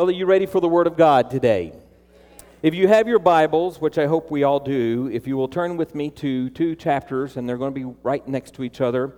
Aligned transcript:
Well, 0.00 0.08
are 0.08 0.12
you 0.12 0.24
ready 0.24 0.46
for 0.46 0.62
the 0.62 0.68
Word 0.68 0.86
of 0.86 0.96
God 0.96 1.30
today? 1.30 1.74
If 2.62 2.74
you 2.74 2.88
have 2.88 3.06
your 3.06 3.18
Bibles, 3.18 3.82
which 3.82 3.98
I 3.98 4.06
hope 4.06 4.30
we 4.30 4.44
all 4.44 4.58
do, 4.58 5.10
if 5.12 5.26
you 5.26 5.36
will 5.36 5.46
turn 5.46 5.76
with 5.76 5.94
me 5.94 6.08
to 6.12 6.48
two 6.48 6.74
chapters, 6.74 7.36
and 7.36 7.46
they're 7.46 7.58
going 7.58 7.74
to 7.74 7.78
be 7.78 7.94
right 8.02 8.26
next 8.26 8.54
to 8.54 8.64
each 8.64 8.80
other 8.80 9.12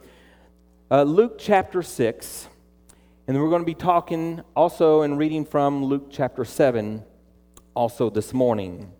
uh, 0.90 1.04
Luke 1.04 1.36
chapter 1.38 1.84
6, 1.84 2.48
and 3.28 3.40
we're 3.40 3.48
going 3.48 3.62
to 3.62 3.64
be 3.66 3.76
talking 3.76 4.42
also 4.56 5.02
and 5.02 5.18
reading 5.18 5.44
from 5.44 5.84
Luke 5.84 6.08
chapter 6.10 6.44
7 6.44 7.04
also 7.74 8.10
this 8.10 8.34
morning. 8.34 8.90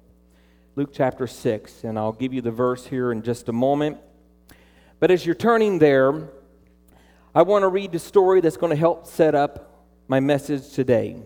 Luke 0.76 0.90
chapter 0.92 1.26
6, 1.26 1.82
and 1.82 1.98
I'll 1.98 2.12
give 2.12 2.32
you 2.32 2.42
the 2.42 2.52
verse 2.52 2.86
here 2.86 3.10
in 3.10 3.22
just 3.22 3.48
a 3.48 3.52
moment. 3.52 3.98
But 5.00 5.10
as 5.10 5.26
you're 5.26 5.34
turning 5.34 5.80
there, 5.80 6.28
I 7.34 7.42
want 7.42 7.64
to 7.64 7.68
read 7.68 7.90
the 7.90 7.98
story 7.98 8.40
that's 8.40 8.56
going 8.56 8.70
to 8.70 8.76
help 8.76 9.08
set 9.08 9.34
up 9.34 9.88
my 10.06 10.20
message 10.20 10.70
today. 10.74 11.20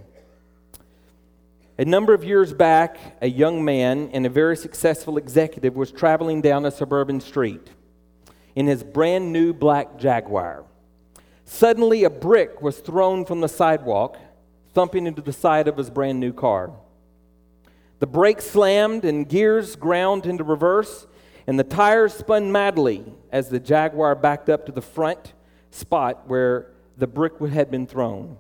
A 1.78 1.84
number 1.84 2.14
of 2.14 2.24
years 2.24 2.54
back, 2.54 2.98
a 3.20 3.28
young 3.28 3.62
man 3.62 4.08
and 4.14 4.24
a 4.24 4.30
very 4.30 4.56
successful 4.56 5.18
executive 5.18 5.76
was 5.76 5.92
traveling 5.92 6.40
down 6.40 6.64
a 6.64 6.70
suburban 6.70 7.20
street 7.20 7.68
in 8.54 8.66
his 8.66 8.82
brand 8.82 9.30
new 9.30 9.52
black 9.52 9.98
Jaguar. 9.98 10.64
Suddenly, 11.44 12.04
a 12.04 12.10
brick 12.10 12.62
was 12.62 12.78
thrown 12.78 13.26
from 13.26 13.42
the 13.42 13.48
sidewalk, 13.48 14.16
thumping 14.72 15.06
into 15.06 15.20
the 15.20 15.34
side 15.34 15.68
of 15.68 15.76
his 15.76 15.90
brand 15.90 16.18
new 16.18 16.32
car. 16.32 16.72
The 17.98 18.06
brakes 18.06 18.48
slammed 18.48 19.04
and 19.04 19.28
gears 19.28 19.76
ground 19.76 20.24
into 20.24 20.44
reverse, 20.44 21.06
and 21.46 21.58
the 21.58 21.64
tires 21.64 22.14
spun 22.14 22.50
madly 22.50 23.04
as 23.30 23.50
the 23.50 23.60
Jaguar 23.60 24.14
backed 24.14 24.48
up 24.48 24.64
to 24.64 24.72
the 24.72 24.80
front 24.80 25.34
spot 25.70 26.26
where 26.26 26.72
the 26.96 27.06
brick 27.06 27.38
had 27.38 27.70
been 27.70 27.86
thrown. 27.86 28.38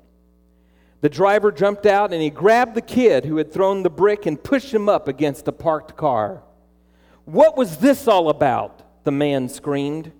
The 1.00 1.08
driver 1.08 1.52
jumped 1.52 1.86
out 1.86 2.12
and 2.12 2.22
he 2.22 2.30
grabbed 2.30 2.74
the 2.74 2.80
kid 2.80 3.24
who 3.24 3.36
had 3.36 3.52
thrown 3.52 3.82
the 3.82 3.90
brick 3.90 4.26
and 4.26 4.42
pushed 4.42 4.72
him 4.72 4.88
up 4.88 5.08
against 5.08 5.48
a 5.48 5.52
parked 5.52 5.96
car. 5.96 6.42
What 7.24 7.56
was 7.56 7.78
this 7.78 8.08
all 8.08 8.28
about? 8.28 9.04
The 9.04 9.12
man 9.12 9.48
screamed. 9.48 10.12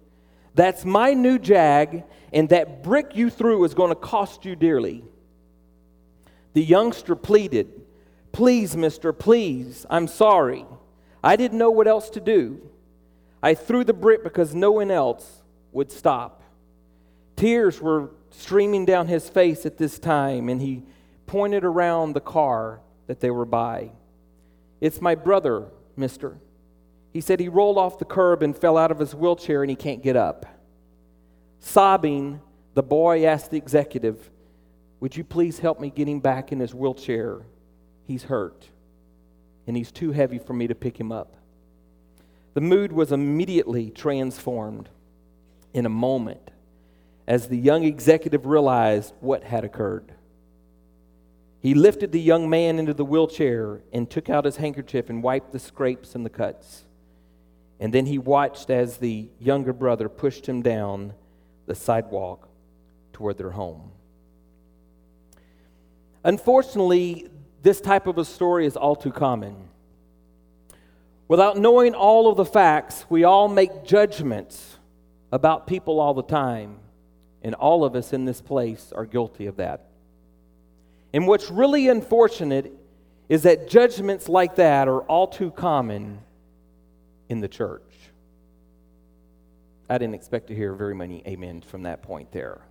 That's 0.54 0.84
my 0.84 1.12
new 1.12 1.38
Jag, 1.38 2.04
and 2.32 2.48
that 2.48 2.82
brick 2.82 3.14
you 3.14 3.30
threw 3.30 3.64
is 3.64 3.74
going 3.74 3.90
to 3.90 3.94
cost 3.94 4.44
you 4.44 4.56
dearly. 4.56 5.04
The 6.54 6.62
youngster 6.62 7.14
pleaded, 7.14 7.68
Please, 8.36 8.76
mister, 8.76 9.14
please, 9.14 9.86
I'm 9.88 10.06
sorry. 10.06 10.66
I 11.24 11.36
didn't 11.36 11.56
know 11.56 11.70
what 11.70 11.88
else 11.88 12.10
to 12.10 12.20
do. 12.20 12.60
I 13.42 13.54
threw 13.54 13.82
the 13.82 13.94
brick 13.94 14.22
because 14.22 14.54
no 14.54 14.72
one 14.72 14.90
else 14.90 15.42
would 15.72 15.90
stop. 15.90 16.42
Tears 17.36 17.80
were 17.80 18.10
streaming 18.30 18.86
down 18.86 19.06
his 19.06 19.28
face 19.28 19.66
at 19.66 19.76
this 19.76 19.98
time, 19.98 20.48
and 20.48 20.60
he 20.60 20.82
pointed 21.26 21.64
around 21.64 22.14
the 22.14 22.20
car 22.20 22.80
that 23.06 23.20
they 23.20 23.30
were 23.30 23.44
by. 23.44 23.90
It's 24.80 25.00
my 25.00 25.14
brother, 25.14 25.66
mister. 25.96 26.38
He 27.12 27.20
said 27.20 27.40
he 27.40 27.48
rolled 27.48 27.78
off 27.78 27.98
the 27.98 28.04
curb 28.04 28.42
and 28.42 28.56
fell 28.56 28.76
out 28.76 28.90
of 28.90 28.98
his 28.98 29.14
wheelchair 29.14 29.62
and 29.62 29.70
he 29.70 29.76
can't 29.76 30.02
get 30.02 30.16
up. 30.16 30.44
Sobbing, 31.60 32.40
the 32.74 32.82
boy 32.82 33.24
asked 33.24 33.50
the 33.50 33.56
executive, 33.56 34.30
Would 35.00 35.16
you 35.16 35.24
please 35.24 35.58
help 35.58 35.80
me 35.80 35.90
get 35.90 36.08
him 36.08 36.20
back 36.20 36.52
in 36.52 36.60
his 36.60 36.74
wheelchair? 36.74 37.40
He's 38.06 38.24
hurt, 38.24 38.68
and 39.66 39.76
he's 39.76 39.90
too 39.90 40.12
heavy 40.12 40.38
for 40.38 40.52
me 40.52 40.66
to 40.66 40.74
pick 40.74 40.98
him 41.00 41.10
up. 41.10 41.36
The 42.54 42.60
mood 42.60 42.92
was 42.92 43.12
immediately 43.12 43.90
transformed 43.90 44.88
in 45.74 45.86
a 45.86 45.90
moment 45.90 46.50
as 47.26 47.48
the 47.48 47.58
young 47.58 47.84
executive 47.84 48.46
realized 48.46 49.14
what 49.20 49.44
had 49.44 49.64
occurred. 49.64 50.12
He 51.60 51.74
lifted 51.74 52.12
the 52.12 52.20
young 52.20 52.48
man 52.48 52.78
into 52.78 52.94
the 52.94 53.04
wheelchair 53.04 53.80
and 53.92 54.08
took 54.08 54.30
out 54.30 54.44
his 54.44 54.56
handkerchief 54.56 55.10
and 55.10 55.22
wiped 55.22 55.52
the 55.52 55.58
scrapes 55.58 56.14
and 56.14 56.24
the 56.24 56.30
cuts. 56.30 56.84
And 57.80 57.92
then 57.92 58.06
he 58.06 58.18
watched 58.18 58.70
as 58.70 58.98
the 58.98 59.28
younger 59.40 59.72
brother 59.72 60.08
pushed 60.08 60.48
him 60.48 60.62
down 60.62 61.12
the 61.66 61.74
sidewalk 61.74 62.48
toward 63.12 63.36
their 63.36 63.50
home. 63.50 63.90
Unfortunately, 66.22 67.28
this 67.62 67.80
type 67.80 68.06
of 68.06 68.18
a 68.18 68.24
story 68.24 68.66
is 68.66 68.76
all 68.76 68.94
too 68.94 69.10
common. 69.12 69.68
Without 71.28 71.58
knowing 71.58 71.94
all 71.94 72.30
of 72.30 72.36
the 72.36 72.44
facts, 72.44 73.04
we 73.08 73.24
all 73.24 73.48
make 73.48 73.84
judgments 73.84 74.76
about 75.32 75.66
people 75.66 75.98
all 75.98 76.14
the 76.14 76.22
time. 76.22 76.78
And 77.46 77.54
all 77.54 77.84
of 77.84 77.94
us 77.94 78.12
in 78.12 78.24
this 78.24 78.40
place 78.40 78.92
are 78.92 79.06
guilty 79.06 79.46
of 79.46 79.58
that. 79.58 79.86
And 81.12 81.28
what's 81.28 81.48
really 81.48 81.88
unfortunate 81.88 82.72
is 83.28 83.44
that 83.44 83.68
judgments 83.68 84.28
like 84.28 84.56
that 84.56 84.88
are 84.88 85.02
all 85.02 85.28
too 85.28 85.52
common 85.52 86.18
in 87.28 87.38
the 87.38 87.46
church. 87.46 87.84
I 89.88 89.96
didn't 89.96 90.16
expect 90.16 90.48
to 90.48 90.56
hear 90.56 90.74
very 90.74 90.96
many 90.96 91.24
amens 91.24 91.64
from 91.64 91.84
that 91.84 92.02
point 92.02 92.32
there. 92.32 92.62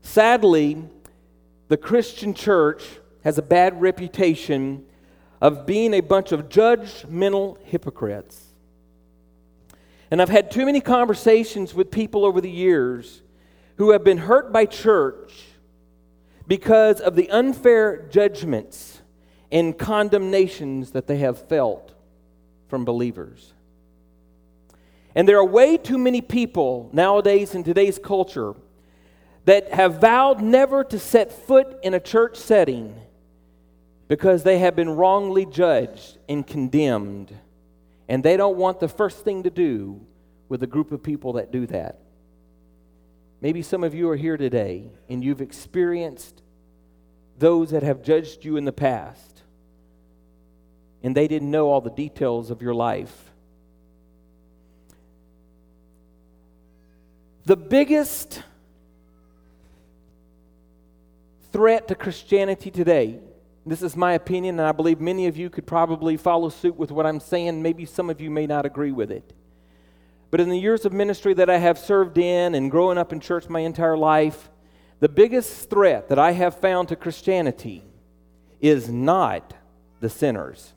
Sadly, 0.00 0.82
the 1.68 1.76
Christian 1.76 2.32
church 2.32 2.82
has 3.22 3.36
a 3.36 3.42
bad 3.42 3.82
reputation 3.82 4.86
of 5.42 5.66
being 5.66 5.92
a 5.92 6.00
bunch 6.00 6.32
of 6.32 6.48
judgmental 6.48 7.58
hypocrites. 7.64 8.49
And 10.10 10.20
I've 10.20 10.28
had 10.28 10.50
too 10.50 10.66
many 10.66 10.80
conversations 10.80 11.72
with 11.72 11.90
people 11.90 12.24
over 12.24 12.40
the 12.40 12.50
years 12.50 13.22
who 13.76 13.90
have 13.90 14.02
been 14.02 14.18
hurt 14.18 14.52
by 14.52 14.66
church 14.66 15.32
because 16.46 17.00
of 17.00 17.14
the 17.14 17.30
unfair 17.30 18.08
judgments 18.08 19.00
and 19.52 19.78
condemnations 19.78 20.92
that 20.92 21.06
they 21.06 21.18
have 21.18 21.48
felt 21.48 21.94
from 22.68 22.84
believers. 22.84 23.52
And 25.14 25.28
there 25.28 25.38
are 25.38 25.44
way 25.44 25.76
too 25.76 25.98
many 25.98 26.20
people 26.20 26.88
nowadays 26.92 27.54
in 27.54 27.64
today's 27.64 27.98
culture 27.98 28.54
that 29.44 29.72
have 29.72 30.00
vowed 30.00 30.40
never 30.40 30.84
to 30.84 30.98
set 30.98 31.32
foot 31.32 31.78
in 31.82 31.94
a 31.94 32.00
church 32.00 32.36
setting 32.36 32.94
because 34.08 34.42
they 34.42 34.58
have 34.58 34.76
been 34.76 34.90
wrongly 34.90 35.46
judged 35.46 36.18
and 36.28 36.46
condemned 36.46 37.36
and 38.10 38.24
they 38.24 38.36
don't 38.36 38.56
want 38.56 38.80
the 38.80 38.88
first 38.88 39.24
thing 39.24 39.44
to 39.44 39.50
do 39.50 40.04
with 40.48 40.64
a 40.64 40.66
group 40.66 40.90
of 40.90 41.00
people 41.00 41.34
that 41.34 41.52
do 41.52 41.64
that. 41.68 42.00
Maybe 43.40 43.62
some 43.62 43.84
of 43.84 43.94
you 43.94 44.10
are 44.10 44.16
here 44.16 44.36
today 44.36 44.90
and 45.08 45.22
you've 45.22 45.40
experienced 45.40 46.42
those 47.38 47.70
that 47.70 47.84
have 47.84 48.02
judged 48.02 48.44
you 48.44 48.56
in 48.56 48.64
the 48.64 48.72
past 48.72 49.44
and 51.04 51.16
they 51.16 51.28
didn't 51.28 51.52
know 51.52 51.68
all 51.68 51.80
the 51.80 51.88
details 51.88 52.50
of 52.50 52.60
your 52.60 52.74
life. 52.74 53.30
The 57.44 57.56
biggest 57.56 58.42
threat 61.52 61.86
to 61.86 61.94
Christianity 61.94 62.72
today 62.72 63.20
this 63.70 63.82
is 63.82 63.94
my 63.94 64.14
opinion, 64.14 64.58
and 64.58 64.66
I 64.66 64.72
believe 64.72 65.00
many 65.00 65.28
of 65.28 65.36
you 65.36 65.48
could 65.48 65.64
probably 65.64 66.16
follow 66.16 66.48
suit 66.48 66.74
with 66.76 66.90
what 66.90 67.06
I'm 67.06 67.20
saying. 67.20 67.62
Maybe 67.62 67.84
some 67.84 68.10
of 68.10 68.20
you 68.20 68.28
may 68.28 68.44
not 68.44 68.66
agree 68.66 68.90
with 68.90 69.12
it. 69.12 69.32
But 70.32 70.40
in 70.40 70.48
the 70.48 70.58
years 70.58 70.84
of 70.84 70.92
ministry 70.92 71.34
that 71.34 71.48
I 71.48 71.58
have 71.58 71.78
served 71.78 72.18
in 72.18 72.56
and 72.56 72.68
growing 72.68 72.98
up 72.98 73.12
in 73.12 73.20
church 73.20 73.48
my 73.48 73.60
entire 73.60 73.96
life, 73.96 74.50
the 74.98 75.08
biggest 75.08 75.70
threat 75.70 76.08
that 76.08 76.18
I 76.18 76.32
have 76.32 76.56
found 76.56 76.88
to 76.88 76.96
Christianity 76.96 77.84
is 78.60 78.88
not 78.88 79.54
the 80.00 80.10
sinners, 80.10 80.72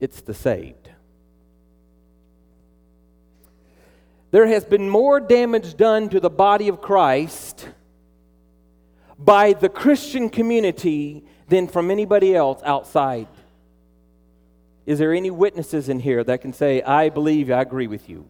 it's 0.00 0.22
the 0.22 0.32
saved. 0.32 0.88
There 4.30 4.46
has 4.46 4.64
been 4.64 4.88
more 4.88 5.20
damage 5.20 5.76
done 5.76 6.08
to 6.08 6.20
the 6.20 6.30
body 6.30 6.68
of 6.68 6.80
Christ 6.80 7.68
by 9.18 9.52
the 9.52 9.68
Christian 9.68 10.28
community 10.28 11.24
than 11.48 11.68
from 11.68 11.90
anybody 11.90 12.34
else 12.34 12.60
outside. 12.64 13.28
Is 14.84 14.98
there 14.98 15.12
any 15.12 15.30
witnesses 15.30 15.88
in 15.88 16.00
here 16.00 16.22
that 16.24 16.40
can 16.40 16.52
say, 16.52 16.82
I 16.82 17.08
believe, 17.08 17.50
I 17.50 17.62
agree 17.62 17.86
with 17.86 18.08
you? 18.08 18.28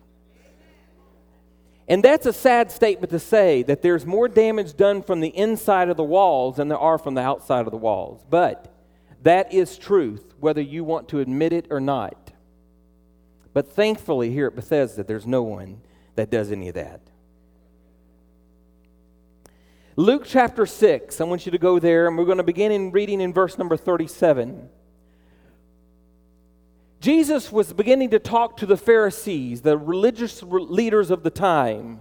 And 1.88 2.02
that's 2.02 2.26
a 2.26 2.32
sad 2.32 2.72
statement 2.72 3.10
to 3.10 3.18
say 3.18 3.62
that 3.64 3.82
there's 3.82 4.04
more 4.04 4.26
damage 4.26 4.76
done 4.76 5.02
from 5.02 5.20
the 5.20 5.28
inside 5.28 5.88
of 5.88 5.96
the 5.96 6.02
walls 6.02 6.56
than 6.56 6.68
there 6.68 6.78
are 6.78 6.98
from 6.98 7.14
the 7.14 7.20
outside 7.20 7.66
of 7.66 7.70
the 7.70 7.76
walls. 7.76 8.24
But 8.28 8.72
that 9.22 9.52
is 9.52 9.78
truth, 9.78 10.34
whether 10.40 10.60
you 10.60 10.82
want 10.82 11.08
to 11.10 11.20
admit 11.20 11.52
it 11.52 11.66
or 11.70 11.80
not. 11.80 12.32
But 13.52 13.72
thankfully, 13.72 14.30
here 14.30 14.48
at 14.48 14.56
Bethesda, 14.56 15.04
there's 15.04 15.26
no 15.26 15.42
one 15.42 15.80
that 16.16 16.30
does 16.30 16.50
any 16.50 16.68
of 16.68 16.74
that. 16.74 17.00
Luke 19.98 20.24
chapter 20.26 20.66
6, 20.66 21.22
I 21.22 21.24
want 21.24 21.46
you 21.46 21.52
to 21.52 21.58
go 21.58 21.78
there, 21.78 22.06
and 22.06 22.18
we're 22.18 22.26
going 22.26 22.36
to 22.36 22.44
begin 22.44 22.70
in 22.70 22.90
reading 22.90 23.22
in 23.22 23.32
verse 23.32 23.56
number 23.56 23.78
37. 23.78 24.68
Jesus 27.00 27.50
was 27.50 27.72
beginning 27.72 28.10
to 28.10 28.18
talk 28.18 28.58
to 28.58 28.66
the 28.66 28.76
Pharisees, 28.76 29.62
the 29.62 29.78
religious 29.78 30.42
leaders 30.42 31.10
of 31.10 31.22
the 31.22 31.30
time, 31.30 32.00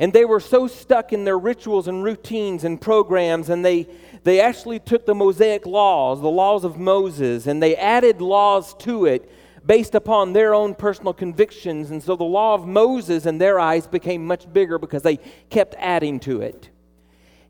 And 0.00 0.12
they 0.12 0.24
were 0.24 0.40
so 0.40 0.66
stuck 0.66 1.12
in 1.12 1.22
their 1.22 1.38
rituals 1.38 1.86
and 1.86 2.02
routines 2.02 2.64
and 2.64 2.80
programs, 2.80 3.50
and 3.50 3.64
they, 3.64 3.86
they 4.24 4.40
actually 4.40 4.80
took 4.80 5.06
the 5.06 5.14
Mosaic 5.14 5.64
laws, 5.64 6.20
the 6.20 6.28
laws 6.28 6.64
of 6.64 6.76
Moses, 6.76 7.46
and 7.46 7.62
they 7.62 7.76
added 7.76 8.20
laws 8.20 8.74
to 8.78 9.06
it 9.06 9.30
based 9.64 9.94
upon 9.94 10.32
their 10.32 10.54
own 10.54 10.74
personal 10.74 11.12
convictions. 11.12 11.92
And 11.92 12.02
so 12.02 12.16
the 12.16 12.24
law 12.24 12.54
of 12.54 12.66
Moses 12.66 13.26
in 13.26 13.38
their 13.38 13.60
eyes 13.60 13.86
became 13.86 14.26
much 14.26 14.52
bigger 14.52 14.76
because 14.76 15.02
they 15.02 15.18
kept 15.50 15.76
adding 15.78 16.18
to 16.20 16.40
it. 16.40 16.71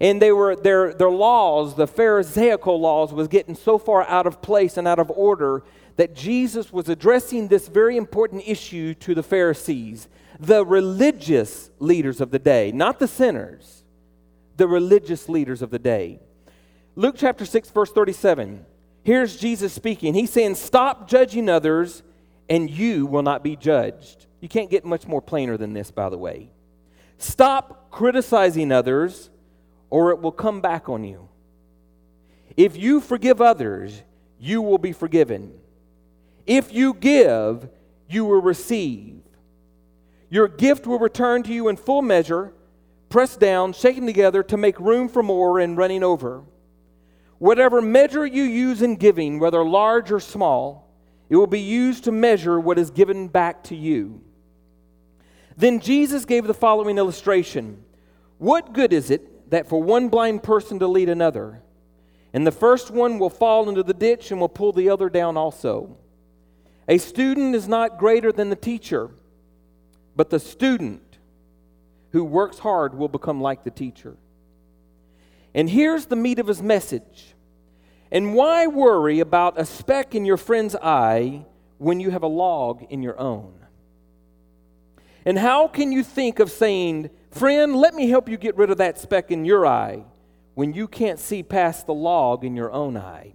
And 0.03 0.21
they 0.21 0.33
were 0.33 0.57
their, 0.57 0.93
their 0.93 1.11
laws, 1.11 1.77
the 1.77 1.87
Pharisaical 1.87 2.79
laws, 2.79 3.13
was 3.13 3.29
getting 3.29 3.55
so 3.55 3.79
far 3.79 4.03
out 4.09 4.27
of 4.27 4.43
place 4.43 4.77
and 4.77 4.89
out 4.89 4.99
of 4.99 5.13
order 5.13 5.63
that 5.95 6.13
Jesus 6.15 6.73
was 6.73 6.89
addressing 6.89 7.47
this 7.47 7.69
very 7.69 7.97
important 7.97 8.43
issue 8.45 8.95
to 8.95 9.15
the 9.15 9.23
Pharisees, 9.23 10.09
the 10.41 10.67
religious 10.67 11.71
leaders 11.79 12.21
of 12.21 12.33
the 12.33 12.41
day, 12.41 12.73
not 12.73 12.99
the 12.99 13.07
sinners, 13.07 13.85
the 14.57 14.67
religious 14.67 15.29
leaders 15.29 15.63
of 15.63 15.71
the 15.71 15.79
day. 15.79 16.19
Luke 16.97 17.15
chapter 17.17 17.45
6, 17.45 17.71
verse 17.71 17.93
37. 17.93 18.67
Here's 19.05 19.37
Jesus 19.37 19.73
speaking. 19.73 20.15
He's 20.15 20.31
saying, 20.31 20.57
Stop 20.57 21.09
judging 21.09 21.49
others, 21.49 22.03
and 22.49 22.69
you 22.69 23.07
will 23.07 23.23
not 23.23 23.45
be 23.45 23.55
judged. 23.55 24.27
You 24.41 24.49
can't 24.49 24.69
get 24.69 24.85
much 24.85 25.07
more 25.07 25.23
plainer 25.23 25.57
than 25.57 25.75
this, 25.75 25.93
by 25.93 26.09
the 26.09 26.19
way. 26.19 26.51
Stop 27.19 27.93
criticizing 27.93 28.73
others, 28.73 29.31
or 29.93 30.11
it 30.11 30.23
will 30.23 30.33
come 30.33 30.63
back 30.63 30.89
on 30.89 31.05
you. 31.05 31.29
If 32.57 32.79
you 32.79 32.99
forgive 32.99 33.43
others, 33.43 34.03
you 34.41 34.63
will 34.63 34.79
be 34.79 34.93
forgiven. 34.93 35.53
If 36.47 36.73
you 36.73 36.95
give, 36.95 37.69
you 38.09 38.25
will 38.25 38.41
receive. 38.41 39.21
Your 40.31 40.49
gift 40.49 40.87
will 40.87 40.99
return 40.99 41.43
to 41.43 41.53
you 41.53 41.69
in 41.69 41.77
full 41.77 42.01
measure, 42.01 42.55
pressed 43.11 43.39
down, 43.39 43.75
shaken 43.75 44.07
together 44.07 44.43
to 44.45 44.57
make 44.57 44.81
room 44.81 45.11
for 45.11 45.23
more 45.23 45.61
and 45.61 45.77
running 45.77 46.03
over. 46.03 46.43
Whatever 47.37 47.83
measure 47.83 48.25
you 48.25 48.45
use 48.45 48.81
in 48.81 48.97
giving, 48.97 49.39
whether 49.39 49.63
large 49.63 50.11
or 50.11 50.21
small, 50.21 50.91
it 51.29 51.37
will 51.37 51.47
be 51.47 51.61
used 51.61 52.05
to 52.05 52.13
measure 52.13 52.59
what 52.59 52.79
is 52.79 52.91
given 52.91 53.29
back 53.29 53.63
to 53.65 53.77
you. 53.77 54.23
Then 55.55 55.81
Jesus 55.81 56.25
gave 56.25 56.47
the 56.47 56.55
following 56.55 56.97
illustration 56.97 57.85
What 58.39 58.73
good 58.73 58.95
is 58.95 59.11
it 59.11 59.32
that 59.53 59.69
for 59.69 59.83
one 59.83 60.09
blind 60.09 60.43
person 60.43 60.79
to 60.79 60.87
lead 60.87 61.11
another? 61.11 61.61
And 62.33 62.47
the 62.47 62.51
first 62.51 62.91
one 62.91 63.19
will 63.19 63.31
fall 63.31 63.69
into 63.69 63.83
the 63.83 63.93
ditch 63.93 64.31
and 64.31 64.41
will 64.41 64.49
pull 64.49 64.73
the 64.73 64.89
other 64.89 65.11
down 65.11 65.37
also. 65.37 65.99
A 66.89 66.97
student 66.97 67.55
is 67.55 67.69
not 67.69 67.99
greater 67.99 68.33
than 68.33 68.49
the 68.49 68.57
teacher, 68.57 69.11
but 70.17 70.31
the 70.31 70.41
student 70.41 71.19
who 72.13 72.25
works 72.25 72.61
hard 72.61 72.95
will 72.95 73.09
become 73.09 73.43
like 73.43 73.63
the 73.63 73.71
teacher. 73.71 74.17
And 75.55 75.69
here's 75.69 76.07
the 76.07 76.17
meat 76.17 76.39
of 76.39 76.47
his 76.47 76.63
message. 76.63 77.35
And 78.11 78.35
why 78.35 78.67
worry 78.67 79.21
about 79.21 79.61
a 79.61 79.67
speck 79.67 80.15
in 80.15 80.25
your 80.25 80.39
friend's 80.39 80.75
eye 80.77 81.45
when 81.77 82.01
you 82.01 82.11
have 82.11 82.23
a 82.23 82.27
log 82.27 82.87
in 82.89 83.03
your 83.03 83.21
own? 83.21 83.53
And 85.27 85.39
how 85.39 85.69
can 85.69 85.93
you 85.93 86.03
think 86.03 86.39
of 86.41 86.51
saying, 86.51 87.11
Friend, 87.33 87.75
let 87.75 87.95
me 87.95 88.09
help 88.09 88.29
you 88.29 88.37
get 88.37 88.57
rid 88.57 88.71
of 88.71 88.79
that 88.79 88.99
speck 88.99 89.31
in 89.31 89.45
your 89.45 89.67
eye 89.67 90.05
when 90.55 90.75
you 90.75 90.87
can't 90.87 91.19
see 91.19 91.43
past 91.43 91.87
the 91.87 91.95
log 91.95 92.45
in 92.45 92.55
your 92.55 92.71
own 92.71 92.97
eye? 92.97 93.33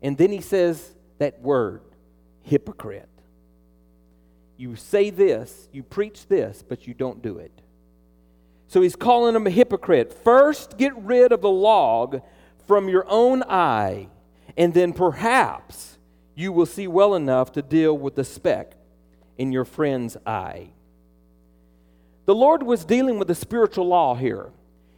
And 0.00 0.16
then 0.16 0.30
he 0.30 0.40
says 0.40 0.94
that 1.18 1.40
word, 1.40 1.82
hypocrite. 2.42 3.08
You 4.56 4.76
say 4.76 5.10
this, 5.10 5.68
you 5.72 5.82
preach 5.82 6.28
this, 6.28 6.62
but 6.66 6.86
you 6.86 6.94
don't 6.94 7.20
do 7.20 7.38
it. 7.38 7.52
So 8.68 8.80
he's 8.80 8.96
calling 8.96 9.34
him 9.34 9.46
a 9.46 9.50
hypocrite. 9.50 10.12
First, 10.12 10.78
get 10.78 10.96
rid 10.96 11.32
of 11.32 11.40
the 11.40 11.50
log 11.50 12.22
from 12.66 12.88
your 12.88 13.06
own 13.08 13.42
eye, 13.42 14.08
and 14.56 14.72
then 14.72 14.92
perhaps 14.92 15.98
you 16.36 16.52
will 16.52 16.66
see 16.66 16.86
well 16.86 17.14
enough 17.14 17.52
to 17.52 17.62
deal 17.62 17.96
with 17.96 18.14
the 18.14 18.24
speck 18.24 18.74
in 19.36 19.52
your 19.52 19.64
friend's 19.64 20.16
eye. 20.24 20.70
The 22.26 22.34
Lord 22.34 22.62
was 22.62 22.84
dealing 22.84 23.18
with 23.18 23.28
the 23.28 23.34
spiritual 23.34 23.86
law 23.86 24.14
here. 24.14 24.50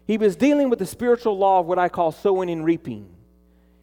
He 0.06 0.16
was 0.16 0.34
dealing 0.34 0.70
with 0.70 0.78
the 0.78 0.86
spiritual 0.86 1.36
law 1.36 1.60
of 1.60 1.66
what 1.66 1.78
I 1.78 1.90
call 1.90 2.10
sowing 2.10 2.50
and 2.50 2.64
reaping. 2.64 3.08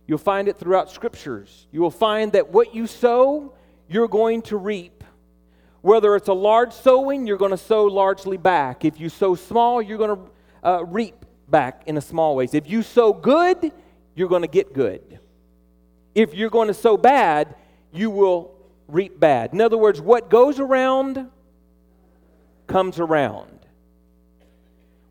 You'll 0.07 0.17
find 0.17 0.47
it 0.47 0.57
throughout 0.57 0.89
scriptures. 0.91 1.67
You 1.71 1.81
will 1.81 1.91
find 1.91 2.31
that 2.33 2.49
what 2.49 2.73
you 2.75 2.87
sow, 2.87 3.53
you're 3.87 4.07
going 4.07 4.41
to 4.43 4.57
reap. 4.57 5.03
Whether 5.81 6.15
it's 6.15 6.27
a 6.27 6.33
large 6.33 6.73
sowing, 6.73 7.27
you're 7.27 7.37
going 7.37 7.51
to 7.51 7.57
sow 7.57 7.85
largely 7.85 8.37
back. 8.37 8.83
If 8.83 8.99
you 8.99 9.09
sow 9.09 9.35
small, 9.35 9.79
you're 9.81 9.99
going 9.99 10.17
to 10.17 10.67
uh, 10.67 10.83
reap 10.83 11.25
back 11.47 11.83
in 11.85 11.97
a 11.97 12.01
small 12.01 12.35
ways. 12.35 12.55
If 12.55 12.67
you 12.67 12.81
sow 12.81 13.13
good, 13.13 13.71
you're 14.15 14.29
going 14.29 14.41
to 14.41 14.47
get 14.47 14.73
good. 14.73 15.19
If 16.15 16.33
you're 16.33 16.49
going 16.49 16.69
to 16.69 16.73
sow 16.73 16.97
bad, 16.97 17.53
you 17.93 18.09
will 18.09 18.55
reap 18.87 19.19
bad. 19.19 19.53
In 19.53 19.61
other 19.61 19.77
words, 19.77 20.01
what 20.01 20.31
goes 20.31 20.59
around 20.59 21.29
comes 22.75 22.99
around. 22.99 23.59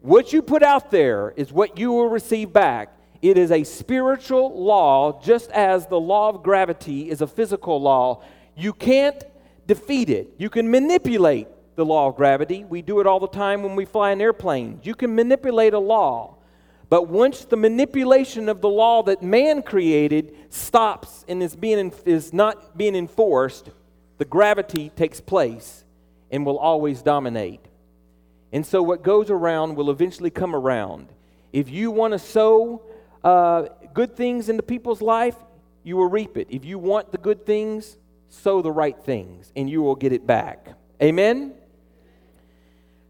What 0.02 0.34
you 0.34 0.42
put 0.42 0.62
out 0.62 0.90
there 0.90 1.32
is 1.34 1.50
what 1.50 1.78
you 1.78 1.92
will 1.92 2.10
receive 2.10 2.52
back. 2.52 2.94
It 3.22 3.38
is 3.38 3.50
a 3.50 3.64
spiritual 3.64 4.62
law, 4.62 5.18
just 5.22 5.50
as 5.50 5.86
the 5.86 5.98
law 5.98 6.28
of 6.28 6.42
gravity 6.42 7.08
is 7.08 7.22
a 7.22 7.26
physical 7.26 7.80
law. 7.80 8.22
You 8.54 8.74
can't 8.74 9.24
defeat 9.66 10.10
it. 10.10 10.34
You 10.36 10.50
can 10.50 10.70
manipulate 10.70 11.48
the 11.74 11.86
law 11.86 12.08
of 12.08 12.16
gravity. 12.16 12.64
We 12.64 12.82
do 12.82 13.00
it 13.00 13.06
all 13.06 13.18
the 13.18 13.28
time 13.28 13.62
when 13.62 13.76
we 13.76 13.86
fly 13.86 14.10
an 14.10 14.20
airplane. 14.20 14.80
You 14.82 14.94
can 14.94 15.14
manipulate 15.14 15.72
a 15.72 15.78
law. 15.78 16.36
But 16.90 17.08
once 17.08 17.46
the 17.46 17.56
manipulation 17.56 18.50
of 18.50 18.60
the 18.60 18.68
law 18.68 19.02
that 19.04 19.22
man 19.22 19.62
created 19.62 20.36
stops 20.50 21.24
and 21.28 21.42
is, 21.42 21.56
being, 21.56 21.94
is 22.04 22.34
not 22.34 22.76
being 22.76 22.94
enforced, 22.94 23.70
the 24.18 24.26
gravity 24.26 24.90
takes 24.90 25.18
place 25.18 25.83
and 26.34 26.44
will 26.44 26.58
always 26.58 27.00
dominate. 27.00 27.60
And 28.52 28.66
so 28.66 28.82
what 28.82 29.04
goes 29.04 29.30
around 29.30 29.76
will 29.76 29.88
eventually 29.88 30.30
come 30.30 30.52
around. 30.52 31.12
If 31.52 31.70
you 31.70 31.92
want 31.92 32.12
to 32.12 32.18
sow 32.18 32.82
uh, 33.22 33.66
good 33.94 34.16
things 34.16 34.48
into 34.48 34.64
people's 34.64 35.00
life, 35.00 35.36
you 35.84 35.96
will 35.96 36.08
reap 36.08 36.36
it. 36.36 36.48
If 36.50 36.64
you 36.64 36.76
want 36.76 37.12
the 37.12 37.18
good 37.18 37.46
things, 37.46 37.96
sow 38.30 38.62
the 38.62 38.72
right 38.72 39.00
things, 39.00 39.52
and 39.54 39.70
you 39.70 39.80
will 39.80 39.94
get 39.94 40.12
it 40.12 40.26
back. 40.26 40.70
Amen? 41.00 41.54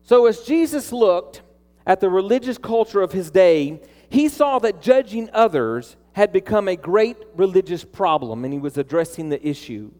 So, 0.03 0.27
as 0.27 0.41
Jesus 0.41 0.93
looked 0.93 1.41
at 1.87 2.01
the 2.01 2.11
religious 2.11 2.59
culture 2.59 3.01
of 3.01 3.13
his 3.13 3.31
day, 3.31 3.81
he 4.11 4.29
saw 4.29 4.59
that 4.59 4.83
judging 4.83 5.31
others 5.33 5.97
had 6.13 6.31
become 6.31 6.69
a 6.69 6.77
great 6.77 7.17
religious 7.37 7.85
problem, 7.85 8.45
and 8.45 8.53
he 8.53 8.61
was 8.61 8.77
addressing 8.77 9.31
the 9.31 9.49
issue. 9.49 9.91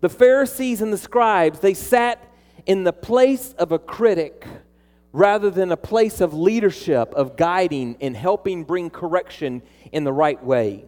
The 0.00 0.08
Pharisees 0.08 0.80
and 0.80 0.92
the 0.92 0.98
scribes, 0.98 1.60
they 1.60 1.74
sat 1.74 2.22
in 2.66 2.84
the 2.84 2.92
place 2.92 3.54
of 3.54 3.72
a 3.72 3.78
critic 3.78 4.46
rather 5.12 5.50
than 5.50 5.72
a 5.72 5.76
place 5.76 6.20
of 6.20 6.34
leadership, 6.34 7.12
of 7.14 7.36
guiding 7.36 7.96
and 8.00 8.16
helping 8.16 8.64
bring 8.64 8.90
correction 8.90 9.62
in 9.90 10.04
the 10.04 10.12
right 10.12 10.42
way. 10.44 10.84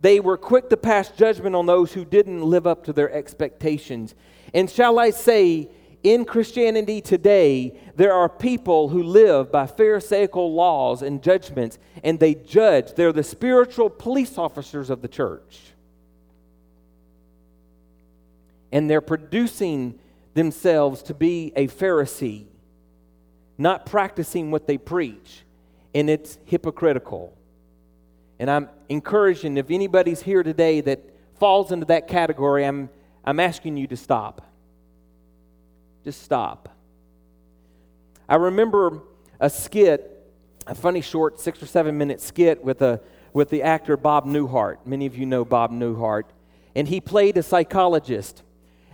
They 0.00 0.20
were 0.20 0.38
quick 0.38 0.70
to 0.70 0.76
pass 0.76 1.10
judgment 1.10 1.54
on 1.54 1.66
those 1.66 1.92
who 1.92 2.04
didn't 2.04 2.42
live 2.42 2.66
up 2.66 2.84
to 2.84 2.92
their 2.92 3.12
expectations. 3.12 4.14
And 4.54 4.70
shall 4.70 4.98
I 4.98 5.10
say, 5.10 5.68
in 6.02 6.24
Christianity 6.24 7.02
today, 7.02 7.78
there 7.96 8.14
are 8.14 8.28
people 8.28 8.88
who 8.88 9.02
live 9.02 9.52
by 9.52 9.66
Pharisaical 9.66 10.54
laws 10.54 11.02
and 11.02 11.22
judgments, 11.22 11.78
and 12.02 12.18
they 12.18 12.34
judge. 12.34 12.94
They're 12.94 13.12
the 13.12 13.22
spiritual 13.22 13.90
police 13.90 14.38
officers 14.38 14.88
of 14.88 15.02
the 15.02 15.08
church. 15.08 15.69
And 18.72 18.88
they're 18.88 19.00
producing 19.00 19.98
themselves 20.34 21.02
to 21.04 21.14
be 21.14 21.52
a 21.56 21.66
Pharisee, 21.68 22.46
not 23.58 23.86
practicing 23.86 24.50
what 24.50 24.66
they 24.66 24.78
preach, 24.78 25.44
and 25.94 26.08
it's 26.08 26.38
hypocritical. 26.44 27.36
And 28.38 28.50
I'm 28.50 28.68
encouraging 28.88 29.56
if 29.56 29.70
anybody's 29.70 30.22
here 30.22 30.42
today 30.42 30.80
that 30.82 31.00
falls 31.38 31.72
into 31.72 31.86
that 31.86 32.06
category, 32.06 32.64
I'm, 32.64 32.88
I'm 33.24 33.40
asking 33.40 33.76
you 33.76 33.86
to 33.88 33.96
stop. 33.96 34.42
Just 36.04 36.22
stop. 36.22 36.68
I 38.28 38.36
remember 38.36 39.00
a 39.40 39.50
skit, 39.50 40.24
a 40.66 40.74
funny 40.74 41.00
short 41.00 41.40
six 41.40 41.62
or 41.62 41.66
seven 41.66 41.98
minute 41.98 42.20
skit 42.20 42.62
with, 42.62 42.80
a, 42.80 43.00
with 43.32 43.50
the 43.50 43.62
actor 43.62 43.96
Bob 43.96 44.26
Newhart. 44.26 44.78
Many 44.86 45.06
of 45.06 45.18
you 45.18 45.26
know 45.26 45.44
Bob 45.44 45.72
Newhart. 45.72 46.24
And 46.74 46.86
he 46.86 47.00
played 47.00 47.36
a 47.36 47.42
psychologist. 47.42 48.42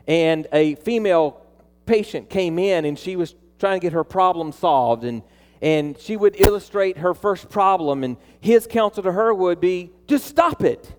And 0.07 0.47
a 0.53 0.77
female 0.77 1.43
patient 1.85 2.31
came 2.31 2.59
in 2.59 2.85
and 2.85 2.99
she 2.99 3.17
was 3.17 3.35
trying 3.59 3.81
to 3.81 3.85
get 3.85 3.93
her 3.93 4.05
problem 4.05 4.53
solved. 4.53 5.05
And 5.05 5.23
and 5.63 5.99
she 5.99 6.19
would 6.19 6.39
illustrate 6.39 6.99
her 6.99 7.15
first 7.15 7.49
problem, 7.49 8.05
and 8.05 8.19
his 8.41 8.67
counsel 8.67 9.03
to 9.05 9.11
her 9.11 9.33
would 9.33 9.59
be 9.59 9.91
just 10.07 10.27
stop 10.27 10.63
it. 10.63 10.95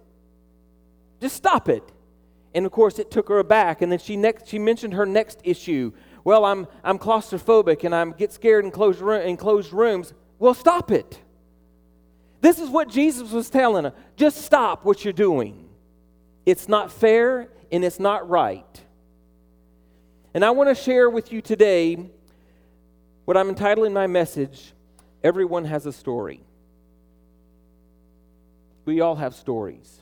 Just 1.21 1.35
stop 1.35 1.69
it. 1.69 1.83
And 2.55 2.65
of 2.65 2.71
course, 2.71 2.97
it 2.97 3.11
took 3.11 3.29
her 3.29 3.37
aback. 3.37 3.83
And 3.83 3.91
then 3.91 3.99
she, 3.99 4.17
next, 4.17 4.47
she 4.47 4.57
mentioned 4.57 4.95
her 4.95 5.05
next 5.05 5.39
issue 5.43 5.91
well, 6.27 6.43
I'm, 6.43 6.67
I'm 6.83 6.99
claustrophobic 6.99 7.85
and 7.85 7.95
I 7.95 8.03
get 8.09 8.33
scared 8.33 8.65
in 8.65 8.71
closed, 8.71 8.99
room, 8.99 9.21
in 9.21 9.37
closed 9.37 9.71
rooms. 9.71 10.13
Well, 10.39 10.53
stop 10.53 10.91
it. 10.91 11.21
This 12.41 12.59
is 12.59 12.69
what 12.69 12.89
Jesus 12.89 13.31
was 13.31 13.49
telling 13.49 13.85
her 13.85 13.93
Just 14.17 14.41
stop 14.41 14.83
what 14.83 15.05
you're 15.05 15.13
doing. 15.13 15.69
It's 16.45 16.67
not 16.67 16.91
fair 16.91 17.47
and 17.71 17.85
it's 17.85 17.97
not 17.97 18.27
right. 18.27 18.83
And 20.33 20.43
I 20.43 20.51
want 20.51 20.69
to 20.69 20.75
share 20.75 21.09
with 21.09 21.31
you 21.31 21.41
today 21.41 22.09
what 23.25 23.37
I'm 23.37 23.49
entitling 23.49 23.93
my 23.93 24.07
message 24.07 24.73
Everyone 25.23 25.65
Has 25.65 25.85
a 25.85 25.93
Story. 25.93 26.41
We 28.85 29.01
all 29.01 29.15
have 29.15 29.35
stories. 29.35 30.01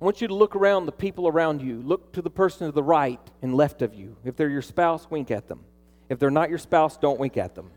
I 0.00 0.04
want 0.04 0.20
you 0.20 0.28
to 0.28 0.34
look 0.34 0.54
around 0.54 0.86
the 0.86 0.92
people 0.92 1.28
around 1.28 1.62
you. 1.62 1.80
Look 1.82 2.12
to 2.12 2.22
the 2.22 2.28
person 2.28 2.66
to 2.66 2.72
the 2.72 2.82
right 2.82 3.20
and 3.40 3.54
left 3.54 3.80
of 3.80 3.94
you. 3.94 4.16
If 4.24 4.36
they're 4.36 4.50
your 4.50 4.60
spouse, 4.60 5.10
wink 5.10 5.30
at 5.30 5.48
them. 5.48 5.60
If 6.08 6.18
they're 6.18 6.30
not 6.30 6.50
your 6.50 6.58
spouse, 6.58 6.98
don't 6.98 7.18
wink 7.18 7.36
at 7.36 7.54
them. 7.54 7.70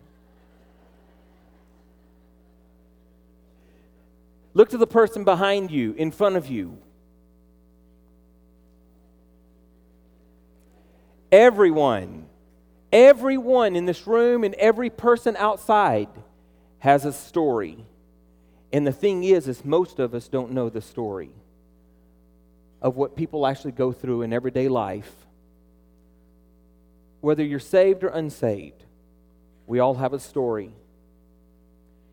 Look 4.53 4.69
to 4.69 4.77
the 4.77 4.87
person 4.87 5.23
behind 5.23 5.71
you, 5.71 5.93
in 5.93 6.11
front 6.11 6.35
of 6.35 6.47
you. 6.47 6.79
Everyone, 11.31 12.25
everyone 12.91 13.75
in 13.75 13.85
this 13.85 14.07
room 14.07 14.43
and 14.43 14.53
every 14.55 14.89
person 14.89 15.35
outside 15.37 16.07
has 16.79 17.05
a 17.05 17.11
story. 17.11 17.85
And 18.71 18.87
the 18.87 18.91
thing 18.91 19.23
is, 19.23 19.47
is 19.47 19.65
most 19.65 19.99
of 19.99 20.13
us 20.13 20.27
don't 20.27 20.51
know 20.51 20.69
the 20.69 20.81
story 20.81 21.31
of 22.81 22.95
what 22.95 23.15
people 23.15 23.45
actually 23.45 23.71
go 23.71 23.91
through 23.91 24.21
in 24.21 24.31
everyday 24.31 24.67
life. 24.67 25.11
Whether 27.21 27.43
you're 27.43 27.59
saved 27.59 28.03
or 28.03 28.09
unsaved, 28.09 28.83
we 29.65 29.79
all 29.79 29.95
have 29.95 30.13
a 30.13 30.19
story. 30.19 30.71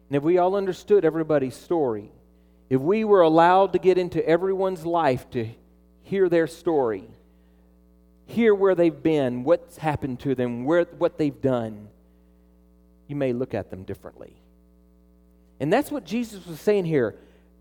And 0.09 0.17
if 0.17 0.23
we 0.23 0.39
all 0.39 0.57
understood 0.57 1.05
everybody's 1.05 1.55
story, 1.55 2.11
if 2.69 2.81
we 2.81 3.05
were 3.05 3.21
allowed 3.21 3.75
to 3.75 3.79
get 3.79 3.99
into 3.99 4.27
everyone's 4.27 4.87
life 4.87 5.29
to 5.31 5.49
hear 6.03 6.29
their 6.29 6.47
story, 6.47 7.05
hear 8.27 8.55
where 8.55 8.75
they've 8.75 9.03
been, 9.03 9.45
what's 9.45 9.77
happened 9.77 10.21
to 10.21 10.35
them, 10.35 10.65
where, 10.65 10.85
what 10.85 11.19
they've 11.19 11.41
done, 11.41 11.89
you 13.07 13.17
may 13.17 13.33
look 13.33 13.55
at 13.55 13.71
them 13.71 13.85
differently. 13.85 14.35
And 15.61 15.73
that's 15.73 15.91
what 15.91 16.05
Jesus 16.05 16.47
was 16.47 16.61
saying 16.61 16.85
here. 16.85 17.17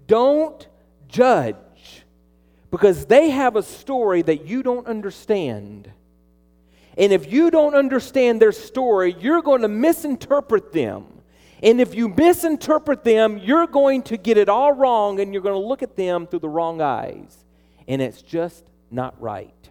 Don't 0.08 0.68
judge 1.08 1.56
because 2.72 3.06
they 3.06 3.30
have 3.30 3.56
a 3.56 3.64
story 3.64 4.22
that 4.24 4.46
you 4.46 4.64
don't 4.64 4.88
understand. 4.88 5.92
And 6.98 7.12
if 7.12 7.32
you 7.32 7.52
don't 7.52 7.76
understand 7.76 8.42
their 8.42 8.52
story, 8.52 9.16
you're 9.20 9.42
going 9.42 9.62
to 9.62 9.68
misinterpret 9.68 10.72
them. 10.72 11.06
And 11.62 11.80
if 11.80 11.96
you 11.96 12.10
misinterpret 12.10 13.04
them, 13.04 13.38
you're 13.38 13.68
going 13.68 14.02
to 14.04 14.18
get 14.18 14.38
it 14.38 14.50
all 14.50 14.74
wrong 14.74 15.20
and 15.20 15.34
you're 15.34 15.42
going 15.44 15.60
to 15.60 15.68
look 15.68 15.82
at 15.82 15.96
them 15.96 16.28
through 16.28 16.40
the 16.40 16.50
wrong 16.50 16.82
eyes. 16.82 17.46
And 17.88 18.02
it's 18.02 18.22
just 18.22 18.66
not 18.92 19.20
right. 19.22 19.70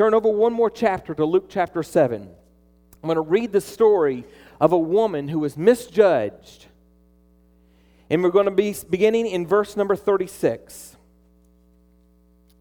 Turn 0.00 0.14
over 0.14 0.30
one 0.30 0.54
more 0.54 0.70
chapter 0.70 1.14
to 1.14 1.26
Luke 1.26 1.50
chapter 1.50 1.82
7. 1.82 2.22
I'm 2.22 3.06
going 3.06 3.16
to 3.16 3.20
read 3.20 3.52
the 3.52 3.60
story 3.60 4.24
of 4.58 4.72
a 4.72 4.78
woman 4.78 5.28
who 5.28 5.40
was 5.40 5.58
misjudged. 5.58 6.64
And 8.08 8.22
we're 8.22 8.30
going 8.30 8.46
to 8.46 8.50
be 8.50 8.74
beginning 8.88 9.26
in 9.26 9.46
verse 9.46 9.76
number 9.76 9.94
36. 9.94 10.96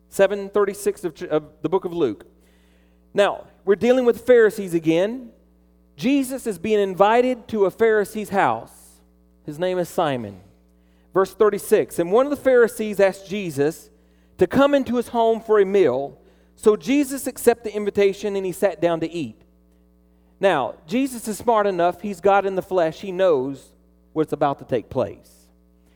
736 0.09 1.03
of, 1.05 1.23
of 1.23 1.43
the 1.61 1.69
book 1.69 1.85
of 1.85 1.93
Luke. 1.93 2.25
Now, 3.13 3.47
we're 3.63 3.77
dealing 3.77 4.03
with 4.03 4.27
Pharisees 4.27 4.73
again. 4.73 5.31
Jesus 5.95 6.45
is 6.45 6.59
being 6.59 6.81
invited 6.81 7.47
to 7.47 7.63
a 7.63 7.71
Pharisee's 7.71 8.31
house. 8.31 8.99
His 9.45 9.57
name 9.57 9.79
is 9.79 9.87
Simon. 9.87 10.41
Verse 11.13 11.33
36 11.33 11.99
And 11.99 12.11
one 12.11 12.25
of 12.25 12.31
the 12.31 12.35
Pharisees 12.35 12.99
asked 12.99 13.29
Jesus 13.29 13.89
to 14.39 14.45
come 14.45 14.73
into 14.73 14.97
his 14.97 15.07
home 15.07 15.39
for 15.39 15.57
a 15.57 15.65
meal. 15.65 16.19
So 16.59 16.75
Jesus 16.75 17.25
accepted 17.25 17.71
the 17.71 17.75
invitation 17.77 18.35
and 18.35 18.45
he 18.45 18.51
sat 18.51 18.81
down 18.81 18.99
to 18.99 19.09
eat. 19.09 19.41
Now, 20.41 20.75
Jesus 20.87 21.25
is 21.29 21.37
smart 21.37 21.65
enough, 21.65 22.01
he's 22.01 22.19
God 22.19 22.45
in 22.45 22.55
the 22.55 22.61
flesh, 22.61 22.99
he 22.99 23.13
knows 23.13 23.69
what's 24.11 24.33
about 24.33 24.59
to 24.59 24.65
take 24.65 24.89
place. 24.89 25.47